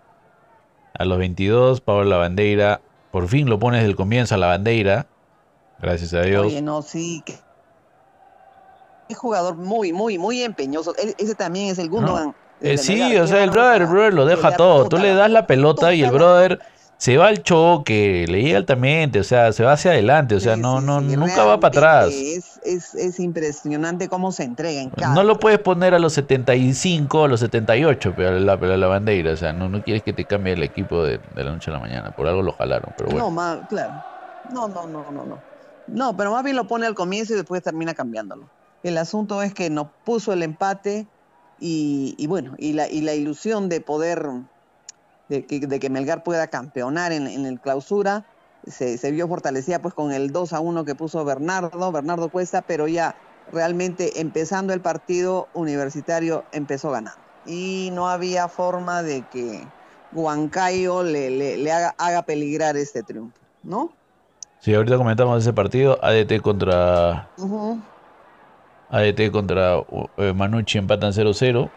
[0.94, 5.08] A los 22, Pablo Lavandeira por fin lo pones del comienzo a la bandera.
[5.82, 6.46] Gracias a Dios.
[6.46, 7.24] Oye, no, sí.
[9.10, 10.94] Es jugador muy, muy, muy empeñoso.
[10.96, 12.34] ese también es el Gundogan.
[12.62, 14.88] Eh, sí, o sea, el brother, el brother lo deja todo.
[14.88, 16.60] Tú le das la pelota y el brother
[17.00, 20.58] se va al choque, le llega altamente, o sea, se va hacia adelante, o sea,
[20.58, 22.14] no, no, nunca va para atrás.
[22.14, 26.12] Es, es, es, impresionante cómo se entrega en cada No lo puedes poner a los
[26.12, 30.12] 75, a los 78, pero la, la, la bandera, o sea, no, no quieres que
[30.12, 33.12] te cambie el equipo de, la noche a la mañana, por algo lo jalaron, pero
[33.12, 33.28] bueno.
[33.28, 33.94] No, más, claro.
[34.52, 35.40] No, no, no, no, no.
[35.88, 38.50] No, pero más bien lo pone al comienzo y después termina cambiándolo.
[38.84, 41.08] El asunto es que nos puso el empate
[41.60, 44.30] y, y bueno, y la, y la ilusión de poder
[45.30, 48.26] de que, Melgar pueda campeonar en, el clausura.
[48.68, 52.88] Se, vio fortalecida pues con el 2 a 1 que puso Bernardo, Bernardo Cuesta, pero
[52.88, 53.16] ya
[53.52, 57.20] realmente empezando el partido universitario empezó ganando.
[57.46, 59.66] Y no había forma de que
[60.12, 63.92] Huancayo le, le, haga, haga, peligrar este triunfo, ¿no?
[64.60, 67.30] Sí, ahorita comentamos ese partido, ADT contra...
[68.90, 71.70] ADT contra uh, Manucci empatan 0-0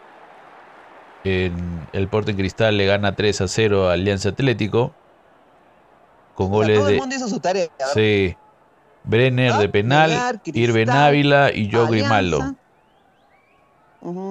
[1.23, 4.93] el Porto en Cristal le gana 3 a 0 a Alianza Atlético.
[6.35, 7.67] Con goles todo el mundo hizo su tarea.
[7.93, 8.35] Sí.
[9.05, 12.55] Brenner de penal, Irben Ávila y Joe Grimaldo.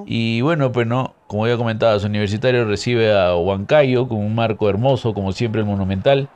[0.06, 4.68] Y bueno, pues no, como ya comentaba, su universitario recibe a Huancayo con un marco
[4.68, 6.28] hermoso, como siempre el Monumental.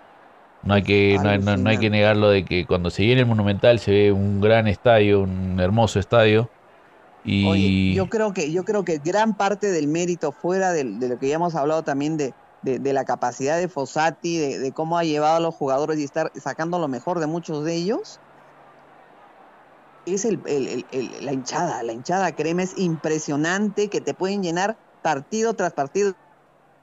[0.62, 3.92] No hay que, no hay que negarlo de que cuando se viene el Monumental se
[3.92, 6.50] ve un gran estadio, un hermoso estadio.
[7.24, 7.94] Y...
[7.94, 11.34] yo creo que yo creo que gran parte del mérito fuera de, lo que ya
[11.34, 15.54] hemos hablado también de, de, la capacidad de Fossati, de, cómo ha llevado a los
[15.54, 18.20] jugadores y estar sacando lo mejor de muchos de ellos,
[20.04, 20.40] es el,
[21.20, 21.82] la hinchada.
[21.82, 26.14] La hinchada, créeme, es impresionante que te pueden llenar partido tras partido.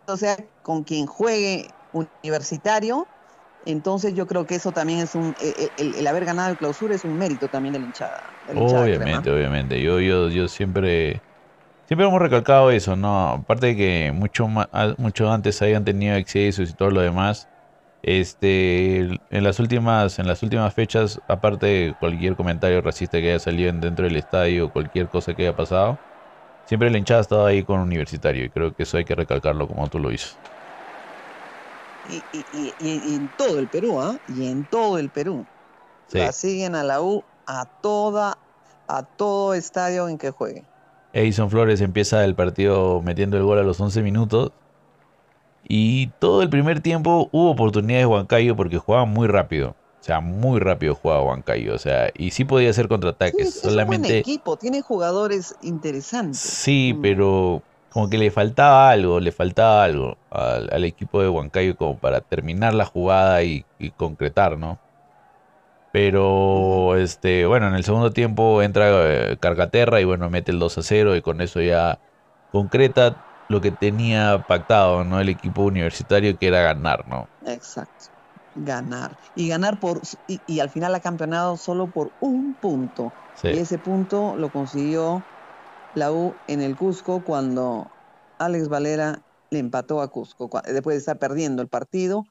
[0.07, 1.69] O sea, con quien juegue
[2.21, 3.07] universitario,
[3.65, 5.33] entonces yo creo que eso también es un,
[5.77, 8.29] el, haber ganado el clausura es un mérito también de la hinchada.
[8.55, 9.81] obviamente, obviamente.
[9.81, 11.21] Yo, yo, yo siempre,
[11.87, 13.29] siempre hemos recalcado eso, ¿no?
[13.29, 14.47] Aparte de que mucho,
[14.97, 17.47] mucho antes habían tenido excesos y todo lo demás.
[18.01, 23.39] Este, en las últimas, en las últimas fechas, aparte de cualquier comentario racista que haya
[23.39, 25.97] salido dentro del estadio, cualquier cosa que haya pasado,
[26.65, 29.67] siempre la hinchada ha estado ahí con Universitario y creo que eso hay que recalcarlo
[29.69, 30.35] como tú lo hizo
[32.09, 34.19] y, en todo el Perú, ¿ah?
[34.27, 35.45] Y en todo el Perú.
[36.11, 38.37] La siguen a la U a toda,
[38.87, 40.63] a todo estadio en que juegue.
[41.13, 44.51] Edison Flores empieza el partido metiendo el gol a los 11 minutos.
[45.65, 49.75] Y todo el primer tiempo hubo oportunidades de Huancayo porque jugaba muy rápido.
[50.01, 51.73] O sea, muy rápido jugaba Huancayo.
[51.73, 53.61] O sea, y sí podía hacer contraataques.
[53.61, 54.07] solamente...
[54.07, 56.39] Es un equipo, tiene jugadores interesantes.
[56.39, 57.01] Sí, mm.
[57.01, 57.63] pero
[57.93, 62.73] como que le faltaba algo, le faltaba algo al, equipo de Huancayo como para terminar
[62.73, 63.65] la jugada y,
[63.97, 64.79] concretar, ¿no?
[65.91, 70.79] Pero, este, bueno, en el segundo tiempo entra eh, Cargaterra y bueno, mete el 2
[70.79, 71.99] a 0 y con eso ya
[72.51, 73.15] concreta
[73.47, 75.19] lo que tenía pactado, ¿no?
[75.19, 77.27] El equipo universitario que era ganar, ¿no?
[77.45, 78.05] Exacto.
[78.55, 79.15] Ganar.
[79.35, 83.13] Y ganar por y, al final ha campeonado solo por un punto.
[83.43, 85.21] Y ese punto lo consiguió
[85.95, 87.89] la U en el Cusco cuando
[88.39, 92.25] Alex Valera le empató a Cusco después de estar perdiendo el partido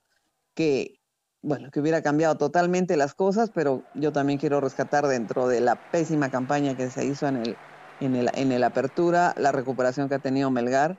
[0.54, 0.98] que
[1.42, 5.74] bueno, que hubiera cambiado totalmente las cosas, pero yo también quiero rescatar dentro de la
[5.90, 7.56] pésima campaña que se hizo en el,
[8.00, 10.96] en el, en el apertura, la recuperación que ha tenido Melgar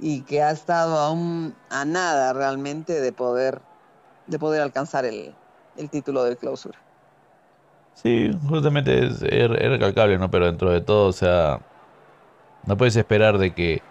[0.00, 3.60] y que ha estado aún a nada realmente de poder,
[4.26, 5.34] de poder alcanzar el,
[5.76, 6.78] el título de clausura.
[7.94, 10.30] Sí, justamente es, es, recalcable, ¿no?
[10.30, 11.60] Pero dentro de todo, o sea,
[12.66, 13.82] no puedes esperar de que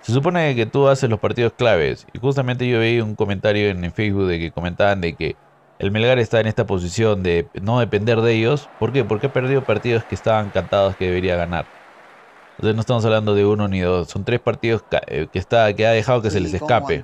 [0.00, 2.06] se supone que tú haces los partidos claves.
[2.12, 5.36] Y justamente yo vi un comentario en Facebook de que comentaban de que
[5.78, 8.68] el Melgar está en esta posición de no depender de ellos.
[8.78, 9.04] ¿Por qué?
[9.04, 11.66] Porque ha perdido partidos que estaban cantados que debería ganar.
[12.56, 14.08] Entonces no estamos hablando de uno ni dos.
[14.08, 17.02] Son tres partidos eh, que, está, que ha dejado que se les escape.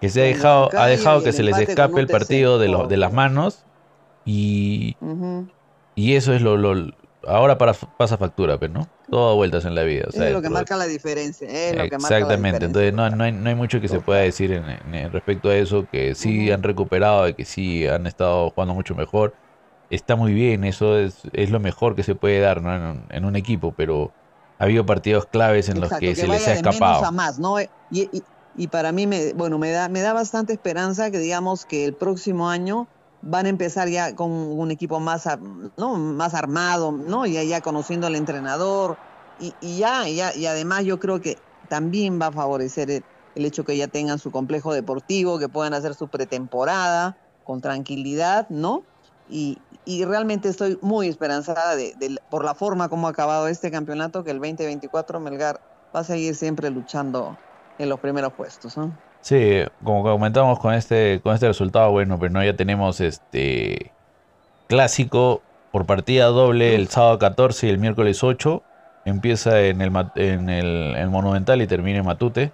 [0.00, 3.12] Que se ha dejado, ha dejado que se les escape el partido de, de las
[3.12, 3.64] manos.
[4.24, 4.96] Y,
[5.94, 6.92] y eso es lo, lo,
[7.26, 8.92] ahora para, pasa factura, pero pues, ¿no?
[9.10, 10.06] Todo vueltas en la vida.
[10.12, 11.48] es lo que marca la diferencia.
[11.48, 15.56] exactamente, entonces no, no, hay, no hay mucho que se pueda decir en, respecto a
[15.56, 19.34] eso, que sí han recuperado, y que sí han estado jugando mucho mejor.
[19.90, 23.02] Está muy bien, eso es, es lo mejor que se puede dar ¿no?
[23.08, 24.12] en, un equipo, pero
[24.58, 27.10] ha habido partidos claves en los que, se les ha escapado.
[27.10, 27.60] más, ¿no?
[27.60, 28.22] y, y,
[28.56, 31.94] y, para mí, me, bueno, me da, me da bastante esperanza que digamos que el
[31.94, 32.86] próximo año
[33.22, 35.28] van a empezar ya con un equipo más,
[35.76, 35.96] ¿no?
[35.96, 37.26] más armado, ¿no?
[37.26, 38.96] Ya, ya conociendo al entrenador
[39.38, 41.36] y, y ya, ya, y además yo creo que
[41.68, 43.04] también va a favorecer el,
[43.44, 48.84] hecho que ya tengan su complejo deportivo, que puedan hacer su pretemporada con tranquilidad, ¿no?
[49.28, 51.94] Y, y realmente estoy muy esperanzada de,
[52.28, 55.60] por la forma como ha acabado este campeonato, que el 2024 Melgar
[55.94, 57.36] va a seguir siempre luchando
[57.78, 59.09] en los primeros puestos, ¿no?
[59.20, 63.92] Sí, como comentamos con este, con este resultado, bueno, pero no ya tenemos este
[64.66, 68.62] clásico por partida doble el sábado 14 y el miércoles 8.
[69.04, 72.52] Empieza en el, en el, Monumental y termina en Matute.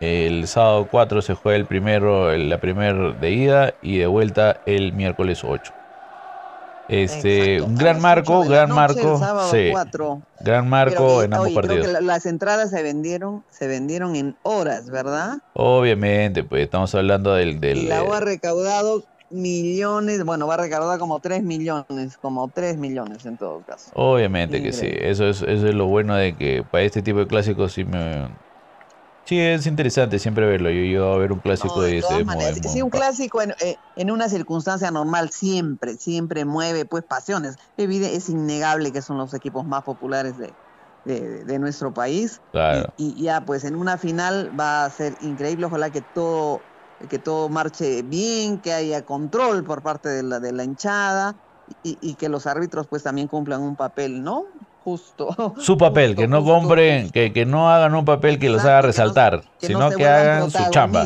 [0.00, 4.92] El sábado 4 se juega el primero, la primera de ida y de vuelta el
[4.92, 5.72] miércoles 8.
[6.88, 9.20] Este, un gran marco, gran marco,
[9.50, 9.70] sí,
[10.40, 12.02] gran marco en ambos partidos.
[12.02, 15.38] las entradas se vendieron, se vendieron en horas, ¿verdad?
[15.52, 20.58] Obviamente, pues estamos hablando del, del y la U ha recaudado millones, bueno, va a
[20.58, 23.90] recaudar como 3 millones, como 3 millones en todo caso.
[23.94, 27.26] Obviamente que sí, eso es, eso es lo bueno de que para este tipo de
[27.26, 28.28] clásicos sí me,
[29.28, 30.70] Sí, es interesante siempre verlo.
[30.70, 32.66] Yo iba a ver un clásico de, ese.
[32.66, 37.56] Sí, un clásico eh, en, una circunstancia normal siempre, siempre mueve pues pasiones.
[37.76, 42.40] Es innegable que son los equipos más populares de, de, nuestro país.
[42.52, 42.94] Claro.
[42.96, 45.66] Y, ya pues en una final va a ser increíble.
[45.66, 46.62] Ojalá que todo
[47.10, 51.36] que todo marche bien, que haya control por parte de la, de la hinchada
[51.82, 54.46] y, y que los árbitros pues también cumplan un papel, ¿no?
[54.88, 55.54] Justo.
[55.58, 59.42] Su papel, que no compren, que, que, no hagan un papel que los haga resaltar,
[59.58, 61.04] sino que hagan su chamba.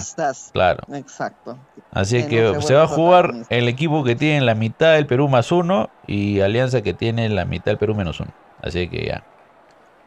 [0.53, 0.85] Claro.
[0.95, 1.59] Exacto.
[1.91, 5.51] Así que, se, va a jugar el equipo que tiene la mitad del Perú más
[5.51, 8.33] uno y Alianza que tiene la mitad del Perú menos uno.
[8.63, 9.25] Así que ya.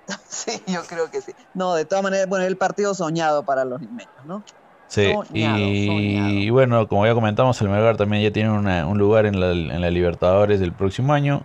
[0.28, 1.34] Sí, yo creo que sí.
[1.54, 4.44] No, de todas maneras, bueno, el partido soñado para los limeños, ¿no?
[4.88, 9.52] Sí, y, bueno, como ya comentamos, el Melgar también ya tiene un lugar en la,
[9.52, 11.44] en la Libertadores del próximo año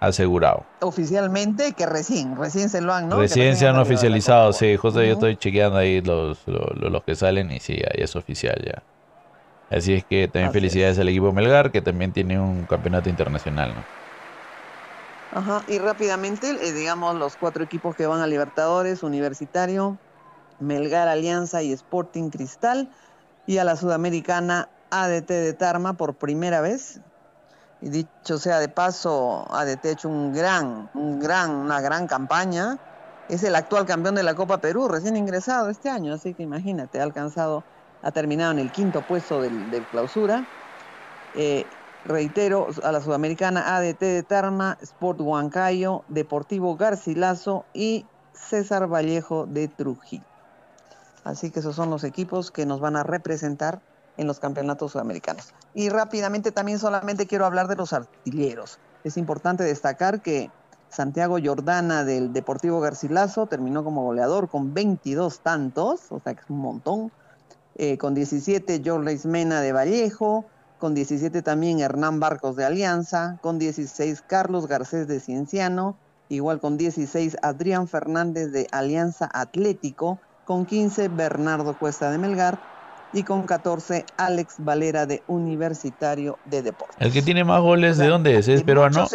[0.00, 0.64] asegurado.
[0.80, 3.18] Oficialmente que recién, recién se lo han, ¿no?
[3.18, 7.60] Recién, se han oficializado, sí, justo yo estoy chequeando ahí los, los, que salen y
[7.60, 8.82] sí, ahí es oficial ya.
[9.76, 13.96] Así es que también felicidades al equipo Melgar, que también tiene un campeonato internacional, ¿no?
[15.32, 19.98] Ajá, y rápidamente, eh, digamos, los cuatro equipos que van a Libertadores, Universitario,
[20.60, 22.88] Melgar Alianza y Sporting Cristal,
[23.46, 27.00] y a la Sudamericana ADT de Tarma por primera vez,
[27.80, 32.78] y dicho sea de paso, ha hecho un gran, un gran, una gran campaña.
[33.28, 37.00] Es el actual campeón de la Copa Perú, recién ingresado este año, así que imagínate,
[37.00, 37.64] ha alcanzado,
[38.02, 40.44] ha terminado en el quinto puesto del, clausura.
[41.34, 41.66] Eh,
[42.04, 49.68] reitero, a la Sudamericana ADT de Tarma, Sport Huancayo, Deportivo Garcilaso y César Vallejo de
[49.68, 50.24] Trujillo.
[51.24, 53.80] Así que esos son los equipos que nos van a representar
[54.16, 55.52] en los campeonatos sudamericanos.
[55.74, 58.78] Y rápidamente también solamente quiero hablar de los artilleros.
[59.04, 60.50] Es importante destacar que
[60.88, 66.50] Santiago Jordana del Deportivo Garcilaso terminó como goleador con 22 tantos, o sea que es
[66.50, 67.12] un montón.
[67.78, 70.46] Eh, con 17 Jorge Mena de Vallejo,
[70.78, 75.96] con 17 también Hernán Barcos de Alianza, con 16 Carlos Garcés de Cienciano
[76.28, 80.18] Igual con 16, Adrián Fernández de Alianza Atlético.
[80.44, 82.58] Con 15, Bernardo Cuesta de Melgar.
[83.12, 86.96] Y con 14, Alex Valera de Universitario de Deportes.
[86.98, 88.48] El que tiene más goles, ¿de dónde es?
[88.48, 89.06] ¿Es peruano?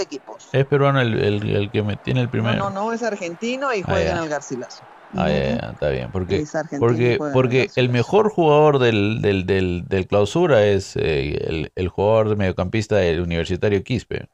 [0.54, 2.58] Es peruano el, el, que me tiene el primero.
[2.58, 4.84] No, no, no, es argentino y juega en el Garcilaso.
[5.16, 6.46] Ah, está bien, porque,
[6.80, 12.38] porque, porque el mejor jugador del, del, del, del clausura es eh, el, el, jugador
[12.38, 14.30] mediocampista del Universitario Quispe.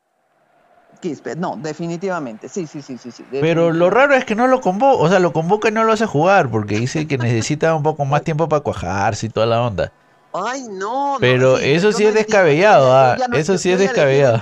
[0.99, 3.11] Quispe, no, definitivamente, sí, sí, sí, sí.
[3.11, 5.83] sí Pero lo raro es que no lo convoca, o sea, lo convoca y no
[5.83, 9.45] lo hace jugar, porque dice que necesita un poco más tiempo para cuajarse y toda
[9.45, 9.91] la onda.
[10.33, 11.17] Ay, no.
[11.19, 14.41] Pero eso sí es descabellado, ah, eso sí es descabellado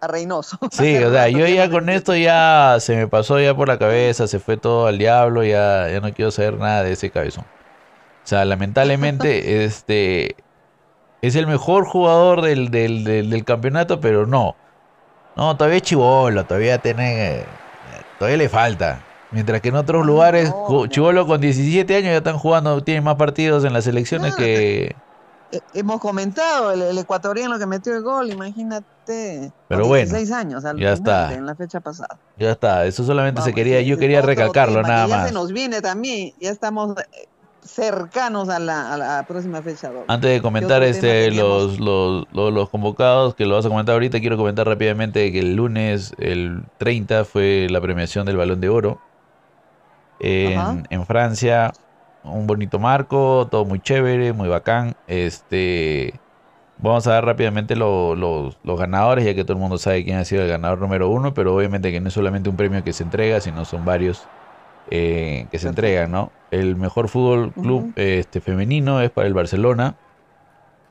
[0.00, 0.58] a Reynoso.
[0.70, 4.26] Sí, o sea, yo ya con esto ya se me pasó ya por la cabeza,
[4.26, 7.44] se fue todo al diablo, ya, ya no quiero saber nada de ese cabezón.
[7.44, 10.36] O sea, lamentablemente, este
[11.22, 14.56] es el mejor jugador del, del, del, campeonato, pero no.
[15.38, 17.44] No, todavía es chivolo, todavía tiene.
[18.18, 19.04] Todavía le falta.
[19.30, 20.52] Mientras que en otros lugares,
[20.88, 24.96] chivolo con 17 años ya están jugando, tienen más partidos en las elecciones que.
[25.74, 29.52] Hemos comentado el, ecuatoriano que metió el gol, imagínate.
[29.68, 31.32] Pero bueno, años ya está.
[31.32, 32.18] En la fecha pasada.
[32.36, 35.22] Ya está, eso solamente se quería, yo quería recalcarlo nada más.
[35.22, 37.28] Ya se nos viene también, ya estamos eh,
[37.68, 39.90] cercanos a la, próxima fecha.
[40.08, 44.36] Antes de comentar este los, los, los, convocados, que lo vas a comentar ahorita, quiero
[44.36, 49.00] comentar rápidamente que el lunes, el 30, fue la premiación del Balón de Oro
[50.20, 51.72] en, en Francia
[52.24, 54.94] un bonito marco, todo muy chévere, muy bacán.
[55.06, 56.14] Este,
[56.78, 60.42] vamos a dar rápidamente los ganadores, ya que todo el mundo sabe quién ha sido
[60.42, 63.40] el ganador número uno, pero obviamente que no es solamente un premio que se entrega,
[63.40, 64.26] sino son varios
[64.90, 66.32] eh, que se entregan, ¿no?
[66.50, 69.96] El mejor fútbol club este, femenino es para el Barcelona,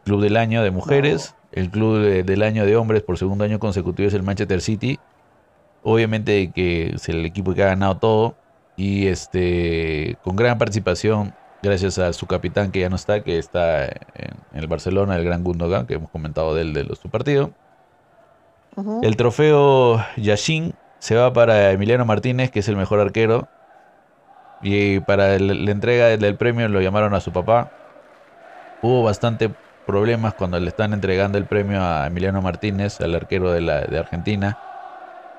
[0.05, 4.07] club del año de mujeres, el club del año de hombres por segundo año consecutivo
[4.07, 4.99] es el Manchester City.
[5.83, 8.35] Obviamente que es el equipo que ha ganado todo
[8.75, 11.33] y este con gran participación
[11.63, 15.43] gracias a su capitán que ya no está, que está en, el Barcelona, el gran
[15.43, 17.51] Gundogan, que hemos comentado de él de su partido.
[19.01, 23.47] El trofeo Yashin se va para Emiliano Martínez, que es el mejor arquero.
[24.61, 27.71] Y para la entrega del, premio lo llamaron a su papá.
[28.81, 29.51] Hubo bastante
[29.85, 33.97] problemas cuando le están entregando el premio a Emiliano Martínez, al arquero de, la, de
[33.99, 34.57] Argentina,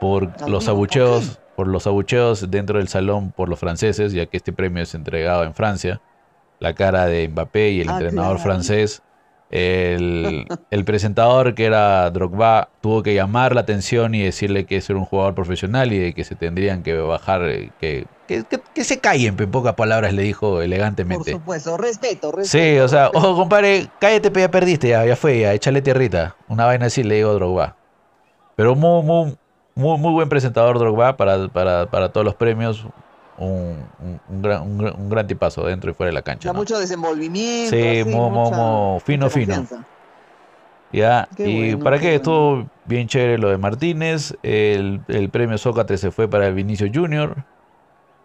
[0.01, 4.53] por los abucheos por los abucheos dentro del salón por los franceses, ya que este
[4.53, 6.01] premio es entregado en Francia.
[6.61, 9.03] La cara de Mbappé y el ah, entrenador francés.
[9.51, 15.05] El, presentador, que era Drogba, tuvo que llamar la atención y decirle que es un
[15.05, 19.51] jugador profesional y de que se tendrían que bajar, eh, que, que, se callen, en
[19.51, 21.33] pocas palabras le dijo elegantemente.
[21.33, 22.65] Por supuesto, respeto, respeto.
[22.65, 26.37] Sí, o sea, ojo, compadre, cállate, ya perdiste, ya, ya fue, ya, échale tierrita.
[26.49, 27.77] Una vaina así le digo Drogba.
[28.55, 29.39] Pero muy, muy,
[29.75, 32.87] muy, muy buen presentador Drogba para, para, para todos los premios.
[33.39, 33.85] Un,
[34.29, 36.53] un, gran, un, gran tipazo dentro y fuera de la cancha.
[36.53, 37.71] mucho desenvolvimiento.
[37.71, 38.05] Sí,
[39.05, 39.67] fino, fino.
[40.93, 44.37] Ya, y para qué, estuvo bien chévere lo de Martínez.
[44.43, 47.45] El, el premio Sócrates se fue para el Vinicio Junior.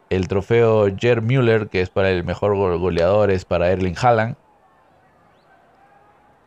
[0.10, 4.36] El trofeo Jer Müller, que es para el mejor goleador, es para Erling Haaland.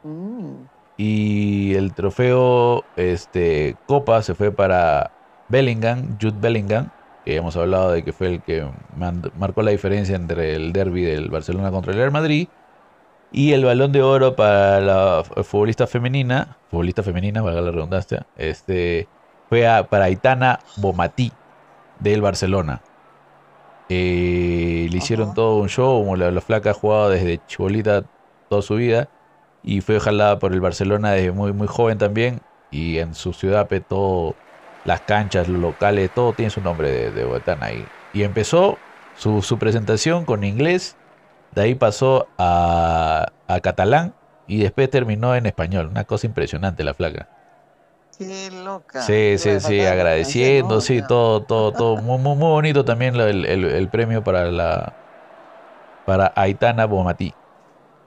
[0.05, 0.67] Mm.
[0.97, 5.11] Y el trofeo este, Copa se fue para
[5.49, 6.91] Bellingham, Jude Bellingham,
[7.27, 8.65] que hemos hablado de que fue el que
[9.37, 12.47] marcó la diferencia entre el derby del Barcelona contra el Real Madrid.
[13.33, 19.09] Y el balón de oro para la futbolista femenina, futbolista femenina, valga la redundancia, este,
[19.49, 21.33] fue para Aitana Bomatí
[21.99, 22.81] del Barcelona.
[23.89, 28.05] Eh, le hicieron todo un show, como la, la flaca ha jugado desde chibolita
[28.49, 29.09] toda su vida
[29.65, 32.41] y fue jalada por el Barcelona desde muy, muy joven también.
[32.71, 34.37] Y en su ciudad, todo,
[34.87, 37.85] las canchas, los locales, todo tiene su nombre de, de ahí.
[38.13, 38.79] Y empezó
[39.17, 40.97] su, su, presentación con inglés,
[41.55, 44.15] de ahí pasó a, a, catalán
[44.47, 45.89] y después terminó en español.
[45.89, 47.29] Una cosa impresionante la flaca.
[48.17, 49.03] Qué loca.
[49.03, 51.97] Sí, sí, sí, agradeciendo, sí, todo, todo, todo.
[52.03, 54.95] Muy, muy, muy bonito también el, el, el premio para la
[56.07, 57.35] para Aitana Bomatí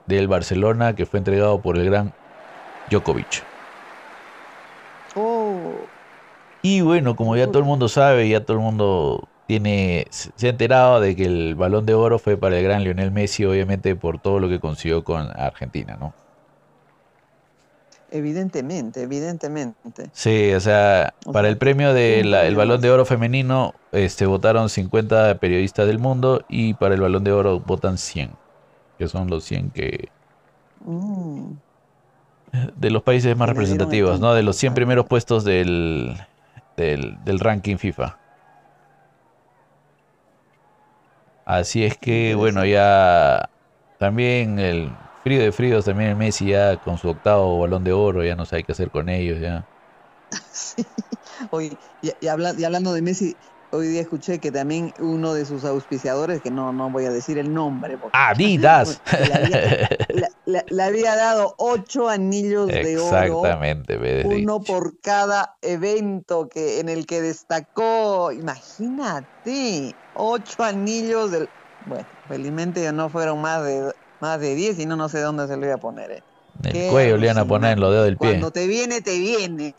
[0.08, 2.14] del Barcelona que fue entregado por el gran
[2.90, 3.44] Djokovic.
[6.62, 10.50] Y bueno, como ya todo el mundo sabe, ya todo el mundo tiene se ha
[10.50, 14.20] enterado de que el Balón de Oro fue para el gran Lionel Messi, obviamente por
[14.20, 16.14] todo lo que consiguió con Argentina, ¿no?
[18.12, 20.10] Evidentemente, evidentemente.
[20.14, 25.86] Sí, o sea, para el premio del Balón de Oro femenino, este votaron 50 periodistas
[25.88, 28.32] del mundo y para el Balón de Oro votan 100
[29.00, 30.10] que son los 100 que...
[30.82, 31.54] Mm.
[32.76, 34.34] De los países más representativos, ¿no?
[34.34, 36.18] De los 100 primeros puestos del,
[36.84, 38.18] del, del ranking FIFA.
[41.46, 43.50] Así es que, bueno, ya
[43.98, 44.92] también el
[45.24, 48.46] frío de fríos, también el Messi ya con su octavo balón de oro, ya no
[48.46, 49.66] sabe qué hacer con ellos, ya.
[50.52, 50.86] Sí.
[51.52, 53.36] Oye, y, hablando de Messi,
[53.72, 57.38] hoy día escuché que también uno de sus auspiciadores, que no, no voy a decir
[57.38, 57.98] el nombre.
[58.14, 59.02] Adidas.
[59.28, 60.29] Le había,
[61.16, 63.46] dado ocho anillos de oro.
[63.46, 64.24] Exactamente.
[64.26, 68.32] Uno por cada evento que en el que destacó.
[68.32, 71.50] Imagínate, ocho anillos del...
[71.86, 75.48] Bueno, felizmente ya no fueron más de más de diez y no, no sé dónde
[75.48, 76.12] se lo iba a poner.
[76.12, 76.24] Eh.
[76.64, 78.30] En el cuello le iban a poner en los dedos del pie.
[78.32, 79.74] Cuando te viene, te viene.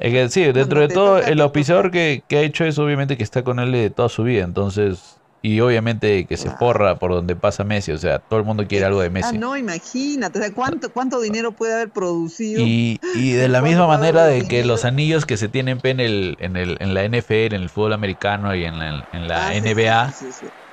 [0.00, 3.22] Es que sí, dentro de todo, el auspiciador que, que, ha hecho eso, obviamente que
[3.22, 4.42] está con él de toda su vida.
[4.42, 7.92] Entonces, y obviamente que se porra por donde pasa Messi.
[7.92, 9.36] O sea, todo el mundo quiere algo de ah, Messi.
[9.36, 10.38] Ah, no, imagínate.
[10.38, 12.60] O sea, ¿cuánto, cuánto dinero puede haber producido?
[12.62, 16.36] Y, y de la misma manera de que los anillos que se tienen en, el,
[16.40, 20.02] en, el, en la NFL, en el fútbol americano y en la, en la NBA.
[20.02, 20.12] Ah,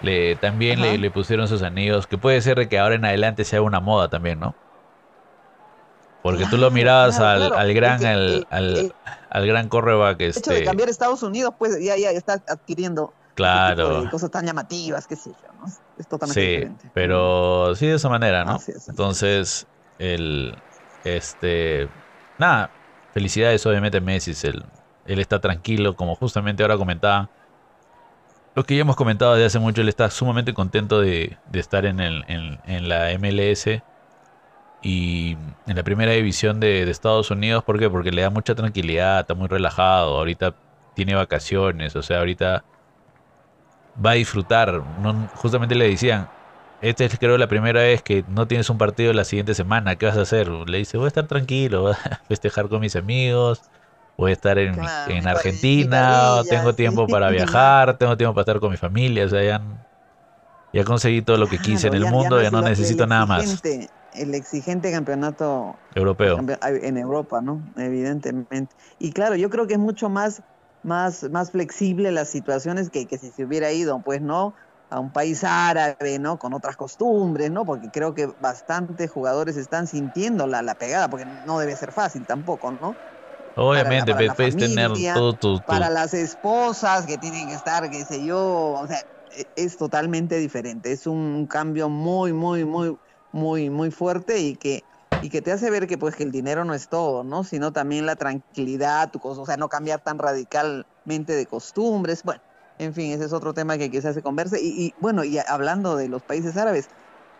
[0.01, 3.45] le, también le, le, pusieron sus anillos, que puede ser de que ahora en adelante
[3.45, 4.53] sea una moda también, ¿no?
[6.21, 8.93] Porque tú lo mirabas al, al, gran al, al,
[9.29, 10.39] al, gran correback este...
[10.39, 14.09] hecho de este cambiar Estados Unidos, pues ya, ya está adquiriendo claro.
[14.09, 15.67] cosas tan llamativas, qué sé yo, ¿no?
[15.97, 16.91] Es totalmente sí, diferente.
[16.93, 18.59] pero sí de esa manera, ¿no?
[18.87, 19.67] Entonces,
[19.99, 20.55] el
[21.03, 21.89] este
[22.37, 22.71] nada,
[23.13, 24.65] felicidades obviamente Messi, él,
[25.05, 27.29] él está tranquilo, como justamente ahora comentaba.
[28.55, 31.85] Lo que ya hemos comentado desde hace mucho, él está sumamente contento de, de estar
[31.85, 33.67] en, el, en, en la MLS
[34.81, 37.89] y en la primera división de, Estados Unidos, ¿por qué?
[37.89, 40.55] Porque le da mucha tranquilidad, está muy relajado, ahorita
[40.93, 42.63] tiene vacaciones, o sea, ahorita
[44.03, 44.81] va a disfrutar.
[45.35, 46.27] justamente le decían,
[46.81, 50.05] esta es creo la primera vez que no tienes un partido la siguiente semana, ¿qué
[50.05, 50.47] vas a hacer?
[50.47, 53.61] Le dice, voy a estar tranquilo, voy a festejar con mis amigos,
[54.17, 58.71] voy a estar en, en Argentina, tengo tiempo para viajar, tengo tiempo para estar con
[58.71, 59.61] mi familia, o sea, ya,
[60.73, 63.61] ya conseguí todo lo que quise en el mundo, ya no necesito nada más
[64.17, 67.61] el exigente campeonato europeo en Europa, ¿no?
[67.77, 68.75] Evidentemente.
[68.99, 70.41] Y claro, yo creo que es mucho más
[70.87, 74.55] más más flexible las situaciones que, que si se hubiera ido, pues no,
[74.89, 76.39] a un país árabe, ¿no?
[76.39, 77.65] Con otras costumbres, ¿no?
[77.65, 82.25] Porque creo que bastantes jugadores están sintiendo la, la pegada, porque no debe ser fácil
[82.25, 82.99] tampoco, ¿no?
[83.55, 88.39] Obviamente, puedes tener todo tu, Para las esposas que tienen que estar, qué sé yo,
[88.73, 90.91] o sea, e, es totalmente diferente.
[90.91, 92.97] Es un cambio muy, muy, muy,
[93.31, 94.87] muy, muy fuerte y que,
[95.27, 97.43] y que te hace ver que pues que el dinero no es todo, ¿no?
[97.43, 102.23] Sino también la tranquilidad, tu cosa, o sea, no cambiar tan radicalmente de costumbres.
[102.23, 102.39] Bueno,
[102.79, 104.57] en fin, ese es otro tema que quizás se converse.
[104.61, 106.87] Y, y bueno, y hablando de los países árabes,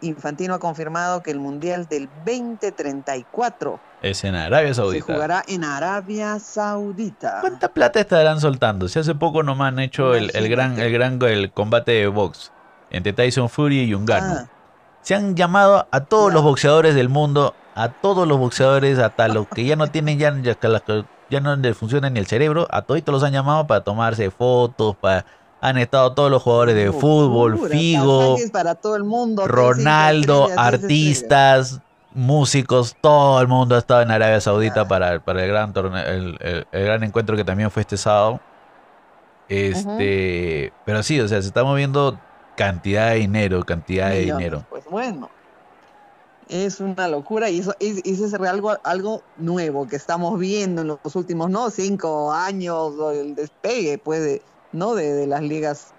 [0.02, 5.06] Infantino ha confirmado que el Mundial del 2034 es en Arabia Saudita.
[5.06, 7.38] Se jugará en Arabia Saudita.
[7.40, 8.90] ¿Cuánta plata estarán soltando?
[8.90, 12.52] Si hace poco nomás han hecho el, el, gran, el gran el combate de box
[12.90, 14.40] entre Tyson Fury y Ungano.
[14.42, 14.50] Ah.
[15.02, 19.48] Se han llamado a todos los boxeadores del mundo, a todos los boxeadores, hasta los
[19.48, 20.58] que ya no tienen, ya, ya,
[21.30, 24.96] ya no les funciona ni el cerebro, a todos los han llamado para tomarse fotos,
[24.96, 25.26] para
[25.62, 31.80] han estado todos los jugadores de fútbol, Figo, para todo el mundo, Ronaldo, artistas,
[32.14, 36.66] músicos, todo el mundo ha estado en Arabia Saudita para, para el gran torneo, el,
[36.72, 38.40] gran encuentro que también fue este sábado.
[39.50, 42.20] Este, pero sí, o sea, se está moviendo
[42.56, 44.66] cantidad de dinero, cantidad de dinero.
[44.70, 45.30] Pues bueno,
[46.50, 51.16] es una locura y eso, es, es algo, algo nuevo que estamos viendo en los
[51.16, 54.42] últimos, no, cinco años, el despegue, pues,
[54.72, 54.96] ¿no?
[54.96, 55.94] De, de las ligas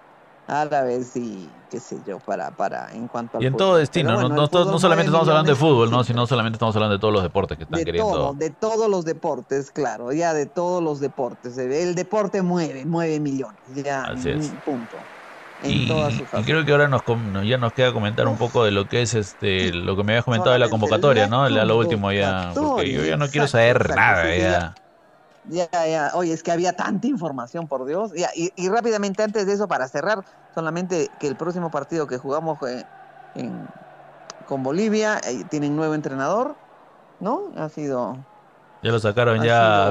[0.47, 3.43] árabes y qué sé yo, para, para en cuanto a...
[3.43, 6.03] Y en todo destino, no, no, no, solamente estamos hablando de fútbol, ¿no?
[6.05, 8.11] Sino solamente estamos hablando de todos los deportes que están de queriendo...
[8.11, 11.57] Todo, de todos los deportes, claro, ya de todos los deportes.
[11.57, 14.47] El deporte mueve, mueve millones, ya, Así es.
[14.65, 14.97] punto.
[15.61, 17.01] En y, creo que ahora nos
[17.45, 20.23] ya nos queda comentar un poco de lo que es este lo que me habías
[20.23, 21.43] comentado de la convocatoria, ¿no?
[21.43, 24.75] A lo último ya, porque yo ya no quiero saber nada ya.
[25.49, 28.11] Ya, ya, oye, es que había tanta información, por Dios.
[28.13, 32.19] Ya, y, y, rápidamente antes de eso, para cerrar, solamente que el próximo partido que
[32.19, 32.83] jugamos eh,
[33.33, 33.67] en,
[34.47, 36.55] con Bolivia, eh, tienen nuevo entrenador,
[37.19, 37.51] ¿no?
[37.57, 38.17] Ha sido...
[38.83, 39.89] ¿Ya lo sacaron ya a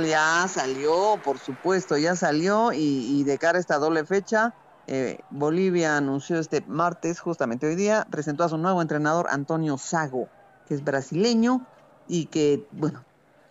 [0.00, 4.54] Ya salió, por supuesto, ya salió y, de cara a esta doble fecha,
[4.86, 10.28] eh, Bolivia anunció este martes, justamente hoy día, presentó a su nuevo entrenador Antonio Sago,
[10.66, 11.66] que es brasileño
[12.08, 13.04] y que, bueno,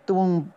[0.06, 0.54] tuvo un,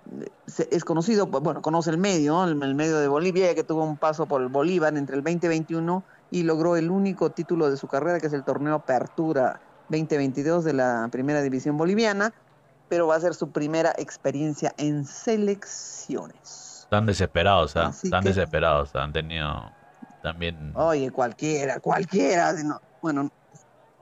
[0.70, 4.40] es conocido, bueno, conoce el medio, el, medio de Bolivia, que tuvo un paso por
[4.40, 8.32] el Bolívar entre el 2021 y logró el único título de su carrera, que es
[8.32, 9.60] el torneo Apertura
[9.90, 12.32] 2022 de la Primera División Boliviana.
[12.88, 16.80] Pero va a ser su primera experiencia en selecciones.
[16.82, 17.90] Están desesperados, ¿ah?
[17.90, 19.70] Están desesperados, han tenido
[20.22, 20.72] también...
[20.74, 22.54] Oye, cualquiera, cualquiera.
[23.02, 23.30] Bueno,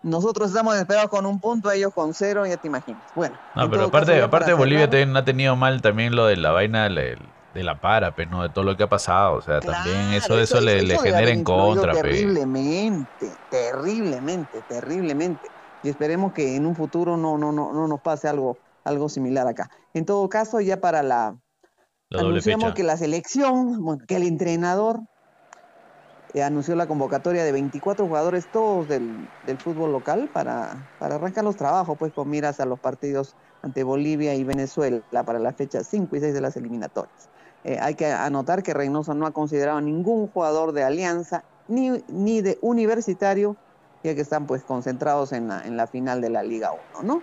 [0.03, 3.03] nosotros estamos desesperados con un punto, ellos con cero, ya te imaginas.
[3.14, 3.37] Bueno.
[3.55, 7.18] No, pero aparte, aparte Bolivia también ha tenido mal también lo de la vaina de
[7.55, 8.43] la para, pues, ¿no?
[8.43, 9.37] De todo lo que ha pasado.
[9.37, 15.49] O sea, también eso, eso, le, genera en contra, Terriblemente, terriblemente, terriblemente.
[15.85, 19.47] Y esperemos que en un futuro no, no, no, no nos pase algo, algo similar
[19.47, 19.70] acá.
[19.95, 21.37] En todo caso, ya para la...
[22.11, 25.01] anunciamos que la selección, que el entrenador
[26.35, 29.28] eh, anunció la convocatoria de 24 jugadores, todos del,
[29.59, 34.35] fútbol local, para, para arrancar los trabajos, pues con miras a los partidos ante Bolivia
[34.35, 37.28] y Venezuela para las fechas 5 y 6 de las eliminatorias.
[37.64, 42.41] Eh, hay que anotar que Reynoso no ha considerado ningún jugador de Alianza ni, ni
[42.41, 43.57] de Universitario,
[44.03, 47.22] ya que están pues concentrados en la, en la final de la Liga 1, ¿no?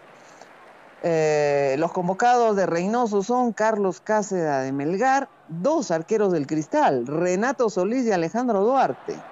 [1.02, 7.70] Eh, los convocados de Reynoso son Carlos Cáceres de Melgar, dos arqueros del Cristal, Renato
[7.70, 9.24] Solís y Alejandro Duarte.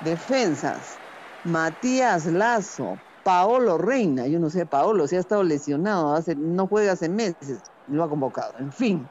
[0.00, 1.00] Defensas,
[1.42, 6.92] Matías Lazo, Paolo Reina, yo no sé, Paolo si ha estado lesionado, hace, no juega
[6.92, 8.58] hace meses, lo ha convocado.
[8.58, 9.10] En fin,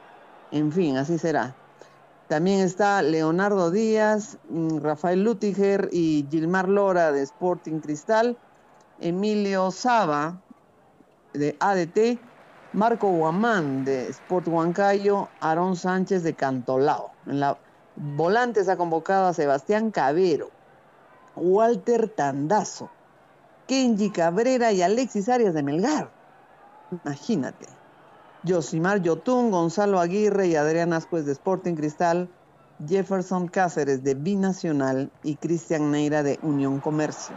[0.51, 1.56] en fin, así será.
[2.28, 8.39] También está Leonardo Díaz, mm, Rafael Lutiger y Gilmar Lora de Sporting Cristal,
[8.97, 10.41] Emilio Saba
[11.34, 12.19] de ADT,
[12.73, 17.11] Marco Guamán de Sport Huancayo, Aarón Sánchez de Cantolao.
[17.27, 17.57] En la
[17.95, 20.49] volante se ha convocado a Sebastián Cabero,
[21.36, 22.89] Walter Tandazo,
[23.67, 26.11] Kenji Cabrera y Alexis Arias de Melgar.
[26.91, 27.67] Imagínate.
[28.45, 32.29] Josimar Yotun, Gonzalo Aguirre y Adrián Ascuez de Sporting Cristal,
[32.86, 37.36] Jefferson Cáceres de Binacional y Cristian Neira de Unión Comercio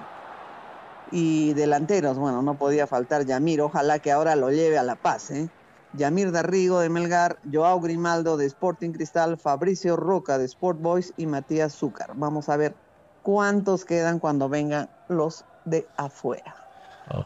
[1.10, 5.30] y delanteros, bueno, no podía faltar Yamir, ojalá que ahora lo lleve a La Paz,
[5.30, 5.48] ¿eh?
[5.92, 11.26] Yamir Darrigo de Melgar, Joao Grimaldo de Sporting Cristal, Fabricio Roca de Sport Boys y
[11.26, 12.10] Matías Zúcar.
[12.14, 12.74] Vamos a ver
[13.22, 16.54] cuántos quedan cuando vengan los de afuera.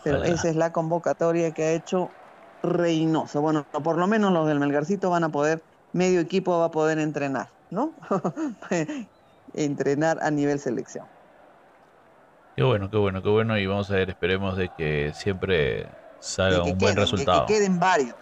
[0.05, 2.11] Pero esa es la convocatoria que ha hecho
[2.63, 3.41] Reynoso.
[3.41, 5.63] Bueno, por lo menos los del Melgarcito van a poder,
[5.93, 7.93] medio equipo va a poder entrenar, ¿no?
[9.55, 11.07] entrenar a nivel selección.
[12.61, 13.57] Qué bueno, qué bueno, qué bueno.
[13.57, 15.87] Y vamos a ver, esperemos de que siempre
[16.19, 17.47] salga un buen resultado.
[17.47, 18.15] Que, queden varios.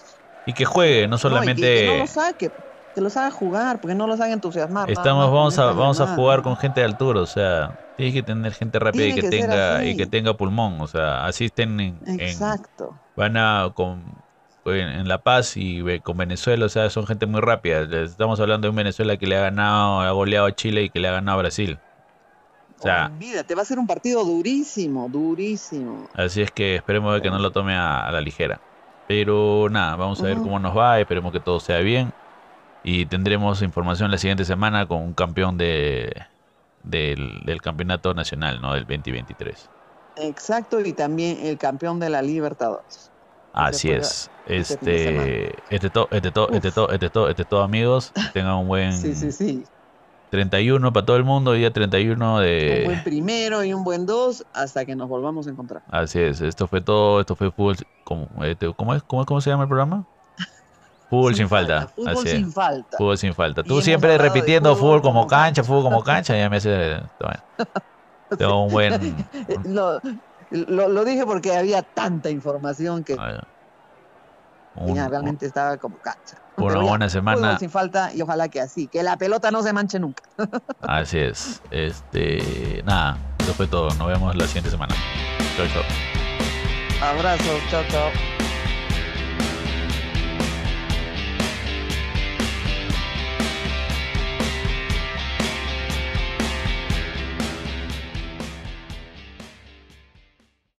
[0.46, 1.60] Y que juegue, no solamente.
[1.60, 2.52] que, no los saque,
[2.94, 4.88] que los haga jugar, porque no los haga entusiasmar.
[4.92, 8.52] Estamos, vamos a, vamos a jugar con gente de altura, o sea, tiene que tener
[8.52, 12.94] gente rápida y que, tenga y que tenga pulmón, o sea, así estén en, Exacto.
[13.16, 14.04] van a con
[14.66, 17.80] en La Paz y con Venezuela, o sea, son gente muy rápida.
[18.04, 21.00] Estamos hablando de un Venezuela que le ha ganado, ha goleado a Chile y que
[21.00, 21.80] le ha ganado a Brasil.
[22.78, 23.10] O sea,
[23.46, 26.08] te va a ser un partido durísimo, durísimo.
[26.14, 28.60] Así es que esperemos que no lo tome a, la ligera.
[29.08, 32.12] Pero nada, vamos a ver cómo nos va, esperemos que todo sea bien.
[32.84, 36.12] Y tendremos información la siguiente semana con un campeón de,
[36.84, 38.74] del, campeonato nacional, ¿no?
[38.74, 39.68] Del 2023.
[40.16, 43.10] Exacto, y también el campeón de la Libertadores.
[43.52, 44.30] Así es.
[44.46, 48.12] Este, este todo, este todo, este todo, este todo, este todo, amigos.
[48.32, 48.92] Tengan un buen.
[48.92, 49.64] Sí, sí, sí.
[50.30, 52.80] 31 para todo el mundo, día 31 de...
[52.80, 55.82] Un buen primero y un buen dos hasta que nos volvamos a encontrar.
[55.90, 57.76] Así es, esto fue todo, esto fue fútbol...
[58.04, 59.02] ¿Cómo, este, ¿cómo es?
[59.02, 60.04] ¿Cómo, ¿Cómo se llama el programa?
[61.10, 61.88] Fútbol sin, falta.
[61.88, 62.98] Fútbol sin falta.
[62.98, 63.62] Fútbol sin falta.
[63.62, 67.00] Tú siempre repitiendo fútbol, como cancha, fútbol como cancha, ya me hace...
[68.38, 69.16] Tengo un buen...
[69.64, 70.00] lo,
[70.50, 73.16] lo, dije porque había tanta información que...
[73.18, 73.42] Ah,
[75.08, 76.36] realmente estaba como cancha.
[76.64, 77.58] Una buena semana.
[77.58, 80.22] Sin falta y ojalá que así, que la pelota no se manche nunca.
[80.82, 81.62] Así es.
[81.70, 83.88] Este, nada, eso fue todo.
[83.94, 84.94] Nos vemos la siguiente semana.
[85.56, 85.82] Chau, chau.
[87.00, 88.37] Abrazos, chao, chao.